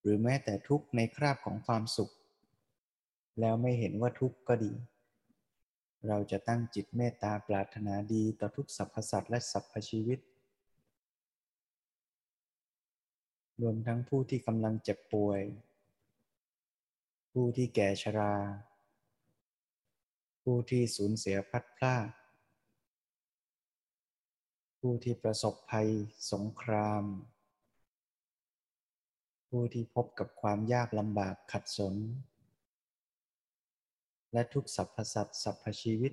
[0.01, 2.11] หรือแม้แต่ทุกข์ในคราบของความสุข
[3.41, 4.73] แล้วไม่เห็นว่าทุกข์ก็ดี
[6.07, 10.19] เราจะตั้งจิตเมตตาปรารถนาดีต่อทุกสรรพสัตว์และสรรพชีวิต
[13.63, 15.41] รวมทั้งผู้ที่กำลังเจ็บป่วย
[17.33, 18.35] ผู้ที่แก่ชรา
[20.43, 22.09] ผู้ที่สูญเสียพัดพลาด
[24.81, 25.89] ผู้ที่ประสบภัย
[26.33, 27.05] สงคราม
[29.49, 31.95] ผู้ที่พบกับความยากลำบากขัดสน
[34.33, 36.13] และทุกสรรพสัตว์สรรพชีวิต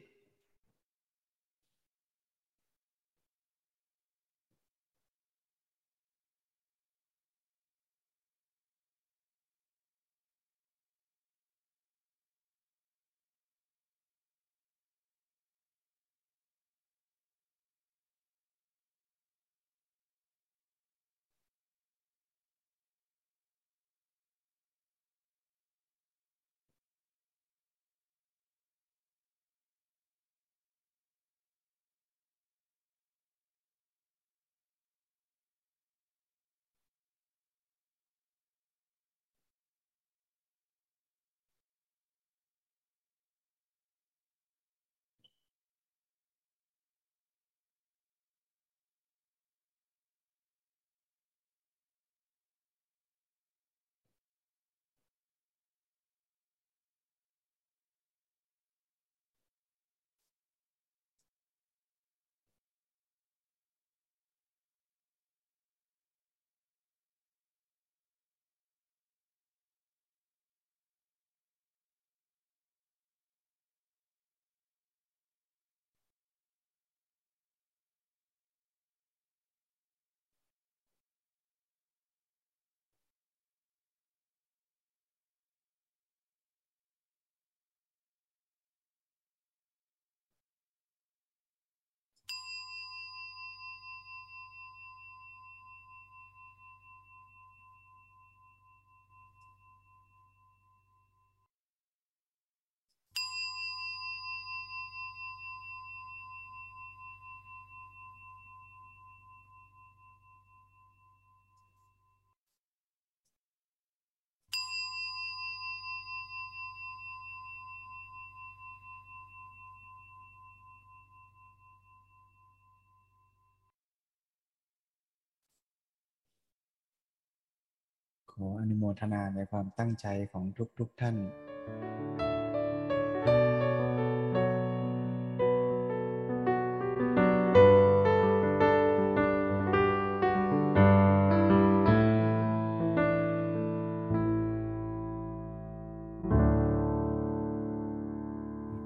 [128.40, 130.44] ขออนุโมทนาในความตั้งใจของ
[130.80, 131.16] ทุกๆทท่าน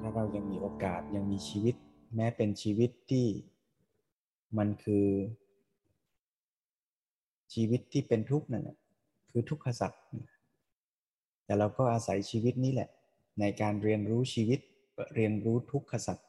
[0.02, 1.76] ถ้าเรายังมีโอกาสยังมีชีวิต
[2.16, 3.28] แม้เป็นชีวิตที่
[4.58, 5.08] มันคือ
[7.54, 8.78] ชีวิตที่เป็นทุกข์นั่นแหละ
[9.32, 10.02] คือทุกขสัตว์
[11.46, 12.90] แต่เราก็อาศัยชีวิตนี้แหละ
[13.40, 14.60] ในการเรียนรู้ชีวิต
[15.16, 16.28] เรียนรู้ทุกขสัตว์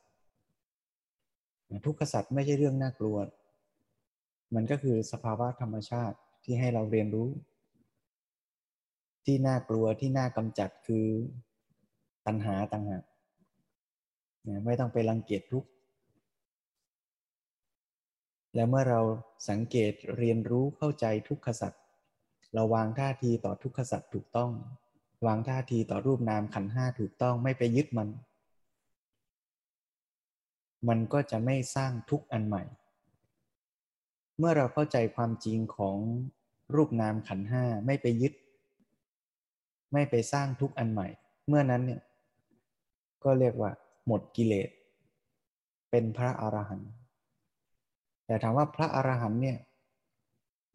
[1.86, 3.16] ทุกขสัตว์ไม่ใช่เรื่องน่ากลัว
[4.54, 7.28] มันก็คือสภาวะธรรมชาติที่ให้เราเรียนรู้
[9.24, 11.06] ที่น่ากลัวที่น่ากำจัดคือ
[12.26, 13.04] ตัณหาต่างหาก
[14.66, 15.68] ไม่ต้องไปรังเกียจทุกข์
[18.54, 19.00] และเมื่อเรา
[19.48, 21.79] สังเกตเรียนรู้เข้าใจทุกขสัตว์
[22.54, 24.50] เราวางท่าทีต่อทุกขสัตว์ถูกต้อง
[25.26, 28.08] วางท่าทีต่อรูปนามขันห้าถูกต้องไม่ไปยึดมัน
[30.88, 32.62] มันก็จะไม่สร้างทุกอันใหม่
[34.38, 35.98] เมื่อเราเข้าใจความจริงของ
[36.74, 38.32] รูปนามขันห้าไม่ไปยึด
[39.92, 41.08] ไม่ไปสร้างทุกอันใหม่
[41.48, 42.00] เมื่อนั้นเนี่ย
[43.24, 43.70] ก็เรียกว่า
[44.06, 44.68] หมดกิเลส
[45.90, 46.90] เป็นพระอรหันต์
[48.26, 49.58] แต่ถามว่าพระอรหันต์เนี่ย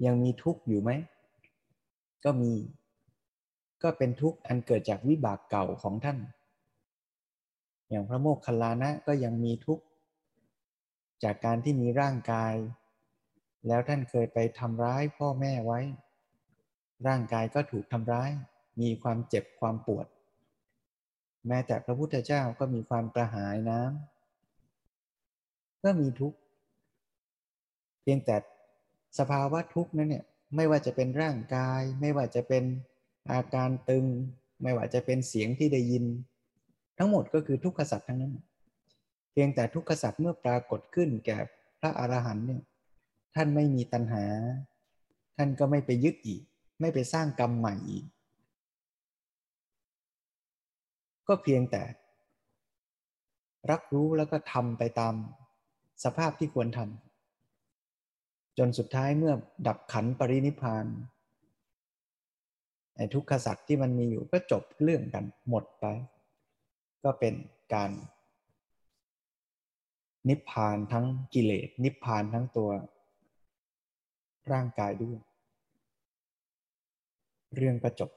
[0.06, 0.92] ยังมีทุกข์อยู่ไหม
[2.26, 2.54] ก็มี
[3.84, 6.18] ก็เป็นทุกข์อันเกิดจากวิบากเก่าของท่าน
[7.90, 9.84] อย่างพระโมคคัลลานะก็ยังมีทุกข์
[11.24, 12.54] จากการที่มีร่างกาย
[13.68, 15.80] แล้วท่านเคยไปทำร้ายพ่อแม่ไว้
[17.08, 18.30] ร่างกายก็ถูกทำร้าย
[18.82, 20.06] มีความเจ็บความปวด
[21.48, 26.38] แม้แต่พระพุทธเจ้าก็มีความกระหายน้ำก็มีทุกข์
[28.02, 28.36] เพียงแต่
[29.20, 32.64] สภาวะทุกข์นั้นเนี่ย ไม่ว่าจะเป็นร่างกาย ไม่ว่าจะเป็น
[33.32, 34.06] อาการตึง
[34.64, 36.06] ไม่ว่าจะเป็นเสียงที่ได้ยิน
[36.98, 38.34] ทั้งหมดก็คือทุกขสัตว์ทั้งนั้น
[39.32, 41.38] เพียงแต่ทุกขสัตว์เมื่อปรากฏขึ้นแก่
[41.80, 42.64] พระอรหันต์เนี่ย
[43.36, 44.26] ท่านไม่มีตัณหา
[45.38, 46.42] ท่านก็ไม่ไปยึดอีก
[46.82, 48.06] ไม่ไปสร้างกรรมใหม่อีก
[51.28, 51.84] ก็เพียงแต่
[53.72, 55.14] รับรู้แล้วก็ทำไปตาม
[56.04, 57.15] สภาพที่ควรทำ
[58.58, 59.34] จนสุดท้ายเมื่อ
[59.68, 60.86] ดับขันปรินิพาน
[62.96, 65.86] ไอ้ทุกขสัตว์ที่มันมีอยู่ก็จบเรื่องกันหมดไป
[67.04, 67.34] ก็เป็น
[67.74, 67.92] การ
[70.30, 72.70] นิพพานทั้งกิเลสนิพพานทั้งตัว
[74.52, 75.18] ร่างกายด้วย
[77.56, 78.12] เรื่องก็จบ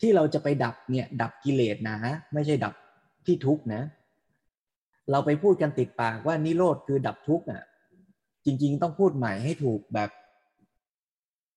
[0.00, 1.96] ที่เราจะไปดับเนี่ย ดับกิเลสนะ
[2.32, 2.74] ไม่ใช่ดับ
[3.26, 3.82] ที่ทุกข์นะ
[5.10, 7.62] เราไปพูดกันติดปากว่านิโรธคือดับทุกข์อะ
[8.44, 10.10] จริง ๆ ต้องพูดใหม่ให้ถูกแบบ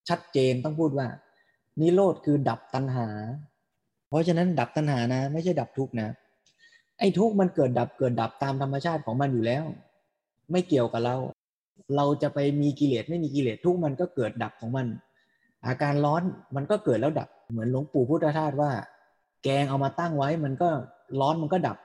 [0.08, 1.06] ชัดเจนต้องพูดว่า
[1.80, 3.08] นิโรธคือดับตัณหา
[4.08, 6.08] เพราะฉะนั้นดับตัณหานะ ไม่ใช่ดับทุกข์นะ
[6.98, 9.64] ไอ้ทุกข์มันเกิดดับเกิดดับตามธรรมชาติของมันอยู่แล้ว
[10.50, 11.16] ไม่เกี่ยวกับเรา
[11.96, 14.86] เราจะไปมีกิเลสไม่มีกิเลสทุกข์มันก็เกิดดับของมัน
[15.66, 16.22] อาการร้อน
[16.56, 18.70] มันก็เกิดแล้วดับเหมือนหลวงปู่พุทธทาสว่า
[19.44, 20.68] แกงเอามาตั้งไว้มันก็
[21.20, 21.78] ร้อนมันก็ดับ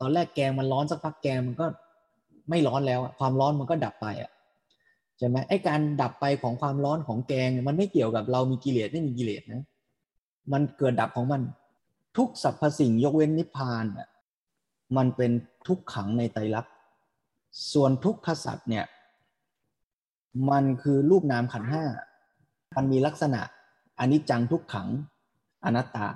[0.00, 1.66] ตอนแรกแกงมันร้อนสักพักแกงมันก็
[2.50, 4.30] ไม่ร้อนแล้วความร้อนมันก็ดับไปอะ
[5.18, 9.64] ใช่ไหมไอ้การดับไปของความร้อนของแกง มันไม่เกี่ยวกับเรามีกิเลสไม่มีกิเลสนะ
[10.52, 11.42] มันเกิดดับของมัน
[12.16, 14.08] ทุกสรรพสิ่งยกเว้นนิพพานอะ
[14.96, 15.30] มันเป็น
[15.66, 16.74] ทุกขังในไตรลักษณ์
[17.72, 18.84] ส่วนทุกขสัตว์เนี่ย
[20.50, 21.84] มันคือรูปนามขันห้า
[22.76, 23.40] มันมีลักษณะ
[24.00, 24.88] อนิจจังทุกขัง
[25.64, 26.08] อนัตตา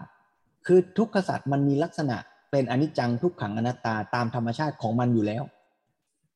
[0.66, 2.16] คือทุกขสัตว์มันมีลักษณะ
[2.50, 5.42] เป็นอนิจจังทุกขังอนัตตาตามธรรมชาติของมันอยู่แล้ว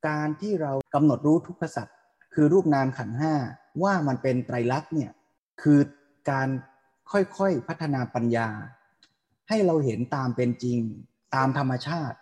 [0.09, 1.97] การที่เรากำหนดรู้ทุกขสัตว์
[2.35, 3.35] คือรูปนามขันห้า
[3.83, 5.11] ว่ามันเป็นไตรลักษณ์เนี่ย
[5.63, 5.79] คือ
[6.31, 6.49] การ
[7.13, 8.49] ค่อยๆพัฒนาปัญญา
[9.49, 10.79] ให้เราเห็นตามเป็นจริง
[11.35, 12.19] ตามธรรมชาติ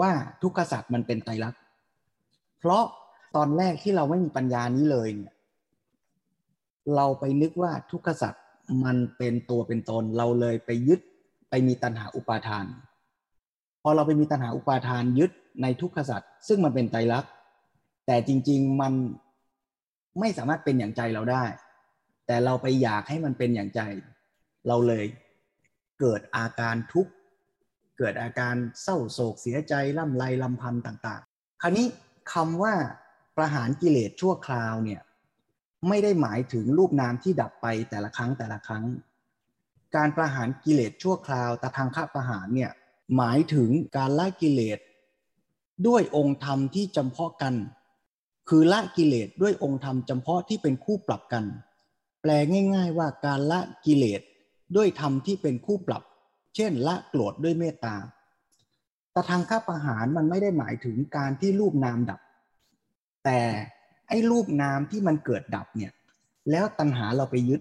[0.00, 0.10] ว่า
[0.42, 1.60] ทุกขสัตว์มันเป็นไตรลักษณ์
[2.58, 2.84] เพราะ
[3.36, 5.34] ตอนแรกที่เราไม่มีปัญญานี้เลยเนี่ย
[6.96, 8.44] เราไปนึกว่าทุกขสัตว์
[8.84, 11.00] มันเป็นตัวเป็นตนเราเลยไปยึด
[11.50, 12.66] ไปมีตัณหาอุปาทาน
[13.82, 15.30] พอเราไปมีตัณหาอุปาทานยึด
[15.62, 17.32] ในทุกขสัตว์ซึ่งมันเป็นไตรลักษณ์
[18.06, 18.92] แต่จริง ๆมัน
[20.20, 21.44] ไม่สามารถเป็นอย่างใจเราได้
[22.26, 23.80] แต่เราไปอยากให้มันเป็นอย่างใจ
[24.68, 25.04] เราเลย
[26.00, 27.12] เกิดอาการทุกข์
[27.98, 31.86] เกิดอาการเศร้าโศกเสียใจล่ำไรลำพันต่างๆ คราวนี้
[32.32, 32.74] คำว่า
[33.36, 35.00] ประหารกิเลสชั่วคราวเนี่ย
[35.88, 38.84] ไม่ได้หมายถึงรูปนามที่ดับไปแต่ละครั้งแต่ละครั้ง
[39.96, 42.70] การประหารกิเลสชั่วคราวแต่ทางข้าประหารเนี่ย
[43.16, 44.78] หมายถึงการละกิเลส
[45.86, 47.54] ด้วยองค์ธรรมที่จำเพาะกัน
[48.48, 51.44] คือละกิเลสด้วยองค์ธรรมจำเพาะที่เป็นคู่ปรับกัน
[52.22, 52.30] แปล
[52.74, 54.20] ง่าย ๆ ว่าการละกิเลส
[54.76, 56.02] ด้วยธรรมที่เป็นคู่ปรับ
[56.56, 57.96] เช่น ละโกรธด้วยเมตตา
[59.12, 62.20] แต่ทางข้าประหารมันไม่ได้หมายถึงการที่รูปนามดับ
[63.24, 63.40] แต่
[64.08, 65.92] ไอ้รูปนามที่มันเกิดดับเนี่ย
[66.50, 67.60] แล้วตัณหาเราไปยึด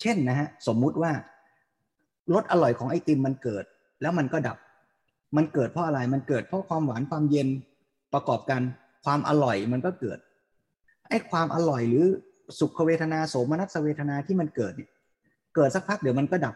[0.00, 1.12] เช่นนะฮะสมมุติว่า
[2.34, 3.64] รสอร่อยของไอติมมันเกิด
[4.02, 4.58] แล้วมันก็ดับ
[5.36, 7.48] มันเกิดเพราะอะไรมันเกิดเพราะความหวานความเย็น
[8.14, 8.62] ประกอบกัน
[9.04, 10.18] ความอร่อยมันก็เกิด
[11.08, 12.04] ไอความอร่อยหรือ
[12.58, 14.90] สุขเวทนาโสมนัสเวทนาที่มันเกิดเนี่ย
[15.54, 16.54] เกิดสักพักเดี๋ยวมันก็ดับ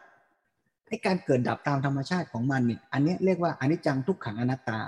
[0.89, 4.81] ไอการเกิดดับตามธรรมชาติของมันเนี่ยอันนี้เรียกว่าอนิจจังทุกขังอนัตตา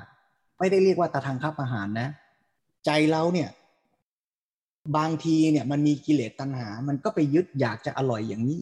[0.59, 2.09] ไม่ได้เรียกว่าตาทางคับอาหารนะ
[2.85, 3.49] ใจเราเนี่ย
[4.97, 8.59] บางทีเนี่ยมันมีกิเลสตัณหา มันก็ไปยึดอยากจะอร่อยอย่างนี้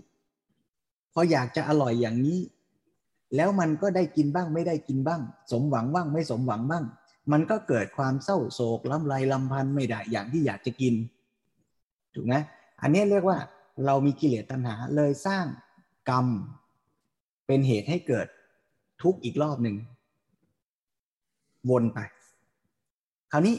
[1.18, 2.40] พออยากจะอร่อยอย่างนี้
[3.36, 5.20] แล้วมันก็ได้กินบ้างไม่ได้กินบ้าง
[5.52, 6.84] สมหวังบ้างไม่สมหวังบ้าง
[7.32, 10.94] มันก็เกิดความเศร้าโศกลำไรลำพันไม่ได้อย่างที่อยากจะกิน
[12.14, 12.34] ถูกไหม
[12.82, 13.38] อันนี้เรียกว่า
[13.86, 15.46] เรามีกิเลสตัณหาเลยสร้าง
[16.10, 16.26] กรรม
[17.46, 18.26] เป็นเหตุให้เกิด
[19.02, 19.76] ทุกข์อีกรอบหนึ่ง
[21.70, 21.98] วนไป
[23.30, 23.56] คราวนี้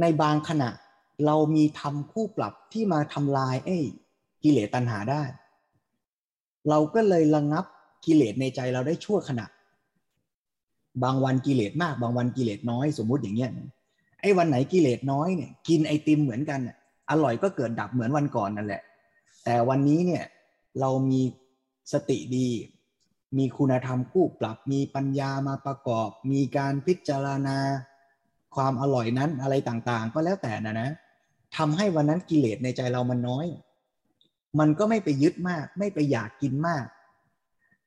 [0.00, 0.70] ในบางขณะ
[1.26, 3.78] เรามีทำคู่ปรับที่มาทำลายไอ้
[4.42, 5.22] กิเลสตัณหาได้
[6.68, 7.64] เราก็เลยระงับ
[8.04, 9.46] กิเลสในใจเราได้ชั่วขณะ
[11.02, 13.50] บางวันกิเลสมาก บางวันกิเลสน้อยสมมุติอย่างเงี้ย
[14.20, 16.60] ไอ้วันไหนกิเลสน้อยเนี่ยกินไอติมเหมือนกัน
[17.10, 18.82] อร่อยก็เกิดดับเหมือนวันก่อนนั่นแหละ
[19.44, 20.24] แต่วันนี้เนี่ย
[20.80, 21.20] เรามี
[21.92, 22.48] สติดี
[23.38, 27.58] มีคุณธรรมคู่ปรับ มีปัญญามาประกอบ มีการพิจารณา
[28.54, 30.90] ความอร่อยนั้นอะไรต่างๆ ก็แล้วแต่นะนะ
[31.56, 33.46] ทำให้วันนั้นกิเลสในใจเรามันน้อย
[34.58, 36.84] มันก็ไม่ไปยึดมาก ไม่ไปอยากกินมาก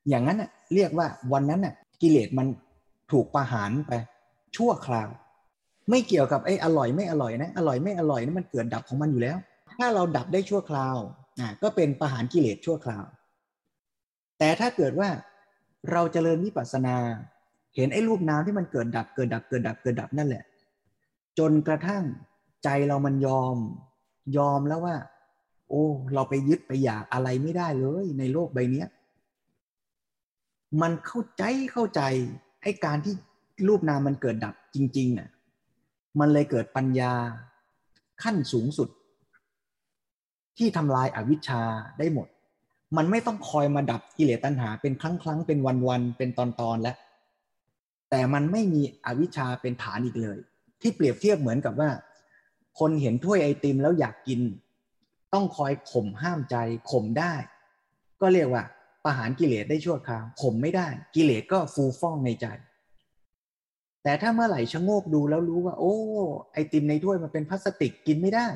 [0.08, 2.46] อย่างนั้นน่ะเรียกว่าวันนั้นน่ะกิเลสมัน
[3.12, 3.92] ถูกประหารไป
[4.56, 5.08] ชั่วคราว
[5.90, 9.36] ไม่เกี่ยวกับไอ้อร่อยไม่อร่อยนะอร่อยไม่อร่อยนะมันเกิดดับของมันอยู่แล้ว
[9.78, 10.96] ถ้าเราดับได้ชั่วคราว
[11.40, 13.04] อะก็เป็นประหารกิเลสชั่วคราว
[14.38, 15.08] แต่ถ้าเกิดว่า
[15.92, 16.96] เราจเจริญวิปัสสนา
[17.76, 20.44] เห็นไอ้รูปนามที่มันเกิดดับเกิดดับเกิดดับเกิดดับนั่นแหละ
[21.38, 22.04] จนกระทั่ง
[22.64, 23.56] ใจเรามันยอม
[24.36, 24.96] ยอมแล้วว่า
[25.72, 28.84] โอ้ เราไปยึดไปอยากอะไรไม่ได้เลย ในโลกใบนี้
[30.80, 31.42] มันเข้าใจ
[31.72, 32.02] เข้าใจ
[32.62, 33.14] ไอ้การที่
[33.68, 35.28] รูปนามมันเกิดดับจริงๆอะ
[36.20, 37.12] มันเลยเกิดปัญญา
[38.22, 38.88] ขั้นสูงสุด
[40.58, 41.62] ที่ทำลายอาวิชชา
[41.98, 42.28] ได้หมด
[42.96, 46.96] มันไม่ต้องคอยมาดับกิเลสตัณหา เป็นครั้งครั้งเป็นวันวันเป็นตอนตอนแล้ว
[48.10, 50.38] แต่มันไม่มีอวิชชาเป็นฐานอีกเลย
[50.80, 51.90] ที่เปรียบเทียบเหมือนกับว่า
[52.78, 54.40] คนเห็นถ้วยไอติมแล้วอยากกิน
[55.34, 56.56] ต้องคอยข่มห้ามใจ
[56.90, 57.34] ข่มได้
[58.20, 58.64] ก็เรียกว่า
[59.04, 62.46] ประหารกิเลสได้ชั่วคราวข่มไม่ได้ กิเลสก็ฟูฟ่องในใจ
[64.02, 65.94] แต่ถ้าเมื่อไหร่ชะโงกดูแล้วรู้ว่า โอ้
[66.52, 68.46] ไอติมในถ้วยมันเป็นพลาสติกกินไม่ได้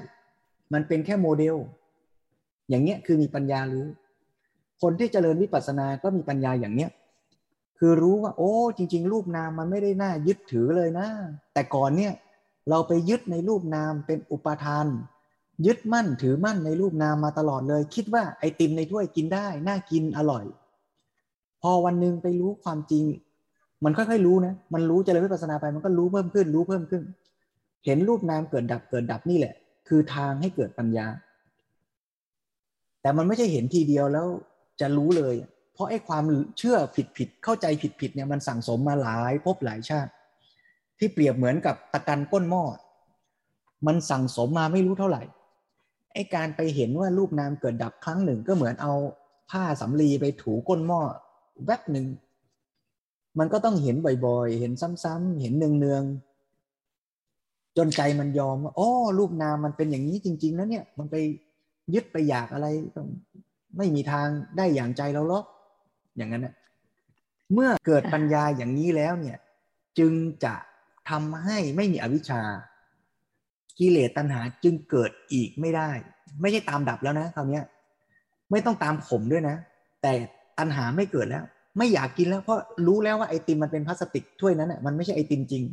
[0.73, 1.57] มันเป็นแค่โมเดล
[2.69, 3.87] อย่างเงี้ยคือมีปัญญารู้
[4.83, 6.91] คนที่เจริญวิปัสสนาก็มีปัญญาอย่างเนี้ย
[7.79, 11.07] คือรู้ว่า โอ้ จริง ๆ รูปนามมันไม่ได้น่ายึดถือเลยนะ
[11.53, 12.13] แต่ก่อนเนี่ย
[12.71, 14.87] เราไปยึดในรูปนามเป็นอุปทาน
[15.67, 20.45] ยึดมั่นถือมั่นในรูปนามมาตลอดเลย คิดว่าไอติมในถ้วยกินได้ น่ากินอร่อย
[21.63, 23.05] พอวันหนึ่งไปรู้ความจริง
[23.85, 27.03] มันค่อยๆรู้นะ มันรู้เจริญวิปัสสนาไป มันก็รู้เพิ่มขึ้น รู้เพิ่มขึ้น
[27.85, 29.55] เห็นรูปนามเกิดดับเกิดดับนี่แหละ
[29.89, 31.07] คือทางให้เกิดปัญญา
[33.03, 34.27] แต่มันไม่ใช่เห็นทีเดียวแล้ว
[34.81, 35.35] จะรู้เลย
[35.73, 36.25] เพราะไอ้ความ
[36.59, 40.11] เชื่อผิดผิดเข้าใจผิดผิดเนี่ยมันสั่งสมมาหลายพบหลายชาติ
[40.99, 42.65] ที่เปรียบเหมือนกับตะกันก้นหม้อ
[43.87, 45.23] มันสั่งสมมาไม่รู้เท่าไหร่
[46.17, 48.93] ไอการไปเห็นว่ารูปนามเกิดดับครั้งหนึ่ง ก็เหมือนเอา
[49.51, 51.01] ผ้าสำลีไปถูก้นหม้อ
[51.67, 52.07] แวบหนึ่ง
[53.39, 53.97] มันก็ต้องเห็น
[54.27, 54.73] บ่อยๆ เห็น
[55.05, 58.89] ซ้ำๆเห็นเนืองๆจนใจมันยอมว่าอ๋อ
[59.19, 61.17] รูปนามมันเป็นอย่างนี้จริง ๆ แล้วเนี่ย มันไป
[61.95, 62.67] ยึดไปอยากอะไร
[63.77, 65.45] ไม่มีทางได้อย่างใจเราหรอก
[66.17, 66.55] อย่างนั้นนะ
[67.53, 69.39] เมื่อเกิดปัญญาอย่างนี้แล้วเนี่ย
[69.99, 70.13] จึง
[70.45, 70.55] จะ
[71.11, 72.43] ทำให้ไม่มีอวิชชา
[73.79, 75.91] กิเลสตัณหาจึงเกิดอีกไม่ได้
[76.41, 77.61] ไม่ใช่ตามดับแล้วนะคราวนี้
[78.51, 79.57] ไม่ต้องตามขมด้วยนะ
[80.03, 80.13] แต่
[80.59, 81.45] ตัณหาไม่เกิดแล้ว
[81.79, 85.65] ไม่อยากกินแล้วเพราะรู้แล้วว่าไอติมมันเป็นพลาสติกถ้วยนั้นอะมันไม่ใช่ไอติมจริง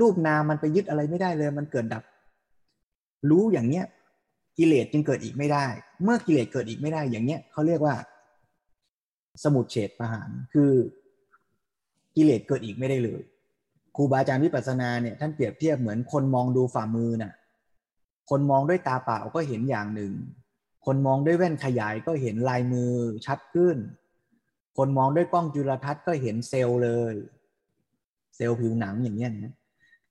[0.00, 2.02] รูปนามมันไปยึดอะไรไม่ได้เลย มันเกิดดับ
[3.30, 3.84] รู้อย่างเนี้ย
[4.58, 5.66] กิเลสจึงเกิดอีกไม่ได้
[6.02, 7.94] เมื่อกิเลสเกิดอีกไม่ได้ อย่างเนี้ยเขาเรียกว่า
[9.42, 10.72] สมุดเฉดประหารคือ
[12.16, 13.20] กิเลสเกิดอีกไม่ได้เลย
[14.00, 17.32] ครูบาอาจารย์วิปัสสนาเนี่ยท่านเปรียบเทียบเหมือนคนมองดูฝ่ามือน่ะ
[18.30, 20.12] คนมองด้วยตาเปล่าก็เห็นอย่างหนึ่ง
[20.86, 22.92] คนมองด้วยแว่นขยายก็เห็นลายมือ
[23.26, 23.76] ชัดขึ้น
[24.76, 27.14] คนมองด้วยกล้องจุลทรรศน์ก็เห็นเซลล์เลย
[28.36, 29.54] เซลล์ผิวหนังอย่างเงี้ยนะ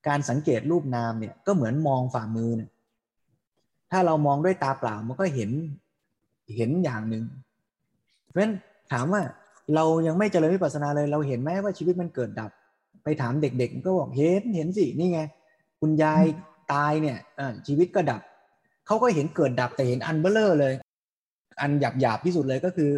[0.08, 2.70] การสังเกตรูปนามเนี่ยก็เหมือนมองฝ่ามือเนี่ย
[3.92, 5.52] ถ้าเรามองด้วยตาเปล่ามันก็เห็น
[6.56, 7.24] เห็นอย่างหนึ่ง
[8.30, 8.54] เพราะฉะนั้น
[8.92, 9.22] ถามว่า
[9.76, 12.52] เรายังไม่เจริญวิปัสสนาเลย เราเห็นไหมว่าชีวิตมันเกิดดับ
[13.08, 15.20] ไปถามเด็กๆก็บอกเห็นเห็นสินี่ไง
[15.82, 16.24] คุณยาย
[16.74, 17.18] ตายเนี่ย
[17.68, 18.22] ชีวิตก็ดับ
[18.88, 20.74] เขาก็เห็นเกิดดับแต่เห็นอันเบลเลอร์เลย
[21.62, 22.91] อันหยาบหยาบที่สุดเลยก็คือ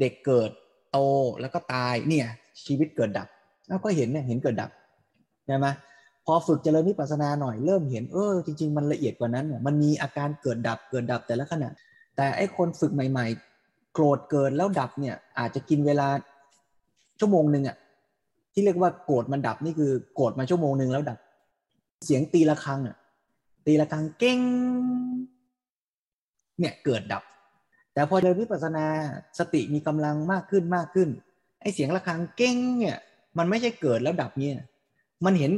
[0.00, 0.50] เด็กเกิด
[0.92, 0.98] โต
[1.40, 2.26] แล้วก็ตายเนี่ย
[2.66, 3.28] ชีวิตเกิดดับ
[3.68, 4.70] แล้วก็เห็นเนี่ยเห็นเกิดดับ
[5.46, 5.66] ใช่ไหม
[6.26, 11.70] พอฝึกเจริญวิปัสสนาหน่อยเริ่มเห็นเออจริง ๆ มันละเอียดกว่านั้นเนี่ยมันมีอาการเกิดดับเกิดดับแต่ละขณะ
[12.16, 13.26] แต่ไอ้คนฝึกใหม่
[13.60, 16.08] ๆ โกรธเกิดแล้วดับเนี่ยอาจจะกินเวลา
[17.20, 17.76] ชั่วโมงหนึ่งอะ
[18.52, 21.18] ที่เรียกว่าโกรธมันดับนี่คือโกรธมาชั่วโมงหนึ่งแล้วดับ
[22.04, 22.96] เสียงตีะระฆังอะ
[23.66, 24.40] ตีะระฆังเก้ง
[26.58, 27.22] เนี่ยเกิดดับ
[27.94, 28.86] แต่พอเดินวิปัสสนา
[29.38, 31.08] สติมีกำลังมากขึ้นมากขึ้น
[31.60, 32.96] ไอเสียงะระฆังเก้งเนี่ย
[33.38, 34.56] มันไม่ใช่เกิดแล้วดับเนี่ย
[35.24, 35.52] มันเห็น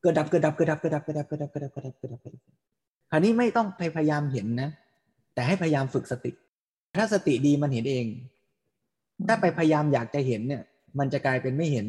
[0.00, 2.42] เกิดดับเกิดดับเกิดดับเกิดดับเกิดดับเกิดดับเกิดดับเกิดดับเกิดดับเกิดดับ
[3.10, 4.70] คราวนี้ไม่ต้องพยายามเห็นนะ
[5.34, 6.30] แต่ให้พยายามฝึกสติ
[6.96, 8.06] ถ้าสติดีมันเห็นเอง
[9.28, 10.62] ถ้าไปพยายามอยากจะเห็นเนี่ย
[10.98, 11.86] มันจะกลายเป็นไม่เห็น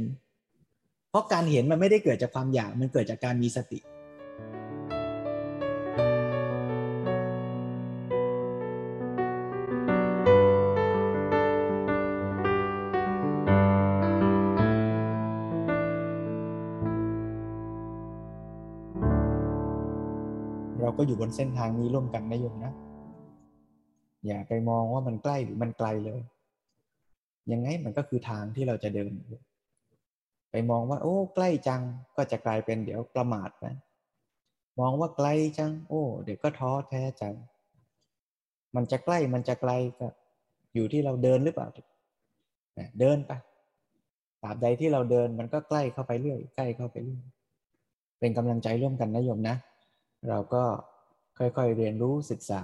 [1.10, 3.80] เพราะการเห็นมันไม่ได้เกิดจากความอยาก มันเกิดจากการมีสติ
[20.82, 22.74] เราก็อยู่บนเส้นทางนี้ร่วมกันนะโยมนะ
[24.26, 26.22] อย่าไปมองว่ามันใกล้หรือมันไกลเลย
[27.52, 29.12] ยังไงมันก็คือทางที่เราจะเดิน
[30.52, 31.82] ไปมองว่า โอ้ ใกล้จัง
[32.16, 33.76] ก็จะกลายเป็นเดี๋ยวประมาทนะ
[34.80, 35.28] มองว่าไกล
[35.58, 37.36] จัง โอ้ เดี๋ยวก็ท้อแท้จัง
[38.76, 40.08] มันจะใกล้มันจะไกลก็
[40.76, 41.68] อยู่ที่เราเดินหรือเปล่า
[43.00, 43.32] เดินไป
[44.42, 47.22] ตราบใดที่เราเดินมันก็ใกล้เข้าไปเรื่อยใกล้เข้าไปเรื่อย
[48.20, 49.56] เป็นกำลังใจร่วมกันนะโยมนะ
[50.30, 50.64] เราก็
[51.38, 52.62] ค่อยๆเรียนรู้ศึกษา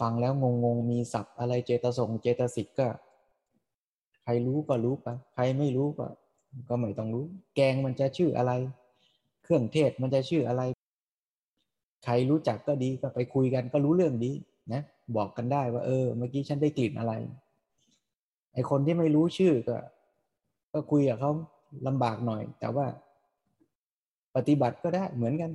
[0.00, 0.32] ฟังแล้ว
[0.64, 2.86] งงๆมีศัพท์อะไรเจตสงเจตสิกก็
[4.24, 6.06] ใครรู้ก็รู้ไปใครไม่รู้ก็
[6.68, 7.24] ก็ไม่ต้องรู้
[7.56, 8.52] แกงมันจะชื่ออะไร
[9.42, 10.62] เครื่องเทศมันจะชื่ออะไร
[12.04, 14.32] ใครรู้จักก็ดีก็ไปคุยกันก็รู้เรื่องดี
[14.72, 14.82] นะ
[15.16, 17.12] บอกกันได้ว่า เออ เมื่อกี้ฉันได้กลิ่นอะไร
[18.52, 19.76] ไอคนที่ไม่รู้ชื่อก็
[20.72, 21.30] ก็คุยกับเขา
[21.86, 22.86] ลำบากหน่อย แต่ว่า
[24.36, 25.50] ปฏิบัติก็ได้เหมือนกัน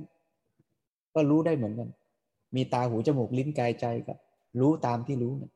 [1.14, 1.88] ก็รู้ได้เหมือนกัน
[2.56, 4.14] มีตาหูจมูกลิ้นกายใจก็
[4.60, 5.52] รู้ตามที่รู้นะ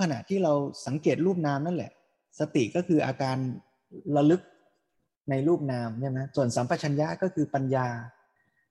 [0.00, 0.52] ขณะที่เรา
[0.86, 1.92] สังเกตรูปนามนั่นแหละ
[2.38, 3.36] สติก็คืออาการ
[4.16, 4.42] ระลึก
[5.30, 7.86] ในรูปนามใช่ไหมส่วนสัมปชัญญะก็คือปัญญา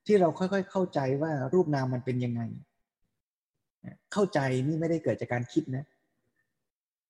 [0.05, 2.41] ที่เราค่อยๆ เข้าใจว่ารูปนามมันเป็นยังไง
[4.13, 5.85] เข้าใจนี่ไม่ได้เกิดจากการคิดนะ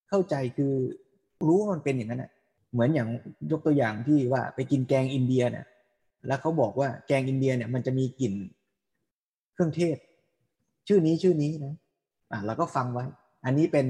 [0.10, 0.74] เข้าใจคือ
[1.48, 2.32] รู้ว่ามันเป็นอย่างนั้นอะ
[2.74, 3.08] เหมือนอย่าง
[3.52, 5.66] ยกตัวอย่างที่ว่าไปกินแกงอินเดียเนี่ย
[6.28, 8.34] แล้วเขาบอกว่าแกงอินเดียเนี่ยมันจะมีกลิ่น
[9.54, 9.98] เครื่องเทศ
[10.88, 11.76] ชื่อนี้ชื่อนี้นะ
[12.32, 13.06] อะเราก็ฟังไว้
[13.46, 13.88] อันนี้เป็น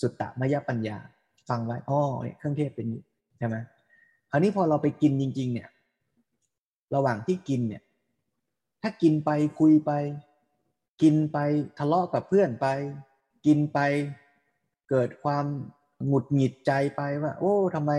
[0.00, 0.98] สุตตะมยปัญญา
[1.48, 2.86] ฟังไว้อ๋อเนี่ยเครื่องเทศเป็น
[3.38, 3.56] ใช่ไหม
[4.30, 5.68] คราวนี้พอเราไปกินจริง ๆ เนี่ย
[6.94, 7.82] ระหว่างที่กินเนี่ย
[8.82, 9.92] ถ้ากินไปคุยไป
[11.02, 11.38] กินไป
[11.78, 12.66] ทะเลาะกับเพื่อนไป
[13.46, 13.78] กินไป
[14.90, 15.44] เกิดความ
[16.06, 17.92] หงุดหงิดใจไปว่า โอ้ทำไม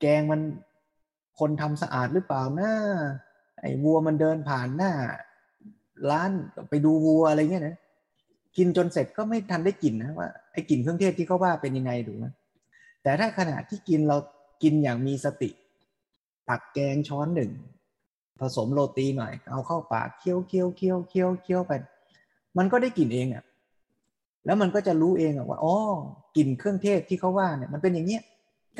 [0.00, 0.40] แกงมัน
[1.38, 2.70] คนทำสะอาดหรือเปล่านะ
[3.60, 4.92] ไอ้วัวมันเดินผ่านหน้า
[6.10, 6.30] ร้าน
[6.68, 7.76] ไปดูวัวอะไรเงี้ยนะ
[8.56, 12.32] กินจนเสร็จก็ไม่ทันได้กลิ่นนะว่าไอ้กลิ่นเครื่องเทศที่เขาว่าเป็นยังไงดูนะ
[13.08, 14.16] แต่ถ้าขณะที่กินเรา
[14.62, 15.50] กินอย่างมีสติ
[16.48, 17.50] ตักแกงช้อนหนึ่ง
[18.40, 21.72] ผสมโรตีหน่อย เอาเข้าปากเคี้ยวเคี้ยวเคี้ยวเคี้ยวเคี้ยวไป
[22.58, 23.44] มันก็ได้กลิ่นเองอะ่ะ
[24.46, 25.74] แล้วมันก็จะรู้เองว่าอ๋อ
[26.36, 28.22] กลิ่นเครื่องเทศที่เขาว่าเนี่ยมันเป็นอย่างเนี้ย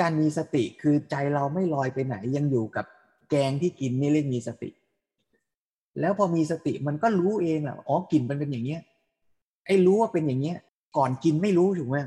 [0.00, 2.86] การมีสติคือใจเราไม่ลอยไปไหน ยังอยู่กับ
[3.30, 4.70] แกงที่กินนี่เรียกมีสติ
[6.00, 8.80] แล้วพอมีสติมันก็รู้เองแหละอ๋อกลิ่นมันเป็นอย่างเนี้ย
[9.66, 10.56] ไอ้รู้ว่าเป็นอย่างเนี้ย
[10.96, 11.98] ก่อนกินไม่รู้ถูกไหม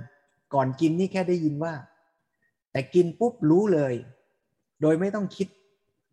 [0.54, 1.74] ก่อนกินนี่แค่ได้ยินว่า
[2.72, 3.94] แต่กินปุ๊บรู้เลย
[4.82, 5.48] โดยไม่ต้องคิด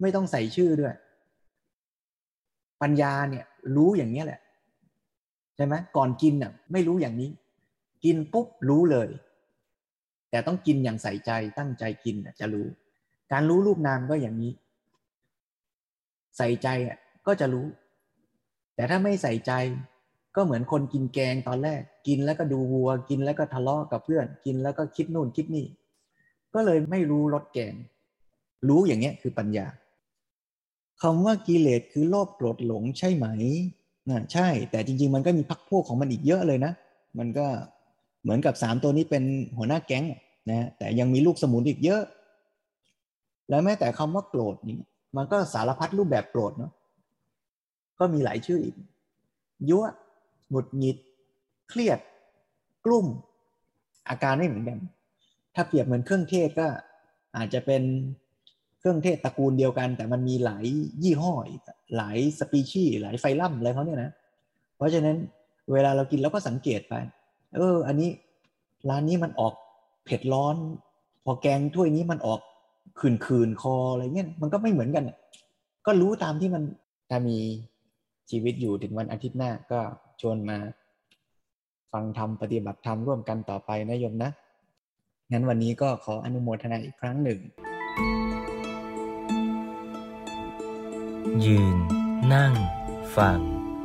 [0.01, 0.95] ไม่ต้องใส่ชื่อด้วย
[2.83, 3.45] ปัญญาเนี่ย
[3.77, 4.41] รู้อย่างนี้แหละ
[5.57, 7.31] ใช่ไหมก่อนกินน่ะ ไม่รู้อย่างนี้
[8.05, 9.09] กินปุ๊บรู้เลย
[10.31, 12.67] แต่ต้องกินอย่างใส่ใจตั้งใจกินจะรู้
[13.33, 14.53] การรู้รูปนามก็อย่างนี้
[16.37, 17.67] ใส่ใจอะก็จะรู้
[18.75, 19.53] แต่ถ้าไม่ใส่ใจ
[20.37, 25.67] ก็เหมือนคนกินแกงตอนแรก กินแล้วก็ดูวัว กินแล้วก็ทะเลาะกับเพื่อน กินแล้วก็คิดนู่นคิดนี่
[26.55, 27.75] ก็เลยไม่รู้รสแกง
[28.69, 29.67] รู้อย่างเงี้ยคือปัญญา
[31.03, 33.27] คำว่ากิเลสคือโลภโกรธหลงใช่ไหม
[34.11, 36.73] นะใช่ แต่จริง ๆ มันก็มีพักพวกของมันอีกเยอะเลยนะ
[37.19, 37.47] มันก็
[38.23, 39.25] เหมือนกับสามตัวนี้เป็น
[39.59, 40.05] หัวหน้าแก๊ง
[40.51, 42.03] นะแต่ยังมีลูกสมุนอีกเยอะ
[43.49, 44.79] แล้วแม้แต่คำว่าโกรธนี่
[45.17, 46.73] มันก็สารพัดรูปแบบโกรธเนาะ
[47.99, 48.75] ก็มีหลายชื่ออีก
[49.71, 49.85] ยั่ว
[50.51, 50.97] หงุดหงิด
[51.69, 51.99] เครียด
[52.85, 53.07] กลุ่ม
[54.09, 54.79] อาการไม่เหมือนกัน
[55.61, 56.67] ถ้าเปรียบเหมือนเครื่องเทศก็
[57.37, 57.83] อาจจะเป็น
[58.79, 60.65] เครื่องเทศตระกูลเดียวกัน แต่มันมีหลาย
[61.03, 61.33] ยี่ห้อ
[61.97, 64.11] หลายสปีชีส์หลายไฟลัมอะไรเขาเนี่ยนะ
[64.77, 65.17] เพราะฉะนั้น
[65.73, 66.95] เวลาเรากินเราก็สังเกตไป
[67.55, 68.11] เออ อันนี้
[68.89, 69.55] ร้านนี้มันออก
[70.05, 70.57] เผ็ดร้อน
[71.25, 72.41] พอแกงถ้วยนี้มันออก
[73.01, 75.05] ขื่นคืนคออะไรเงี้ยมันก็ไม่เหมือนกัน
[75.87, 76.63] ก็รู้ตามที่มัน
[77.11, 77.39] ถ้ามี
[78.31, 79.81] ชีวิตอยู่ถึงวันอาทิตย์หน้าก็
[80.21, 80.59] ชวนมา
[81.93, 84.31] ฟังธรรมปฏิบัติธรรมร่วมกันต่อไปนะโยมนะ
[85.33, 87.41] งั้นวันนี้ก็ขออนุโมทนาอีกครั้งหนึ่ง
[91.45, 91.77] ยืน
[92.35, 92.53] นั่ง
[93.17, 93.39] ฟัง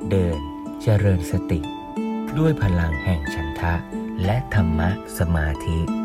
[0.09, 0.39] เดิน
[0.81, 1.59] เจริญสติ
[2.37, 3.73] ด้วยพลังแห่งฉันทะ
[4.25, 6.02] และธรรมะสมาธิ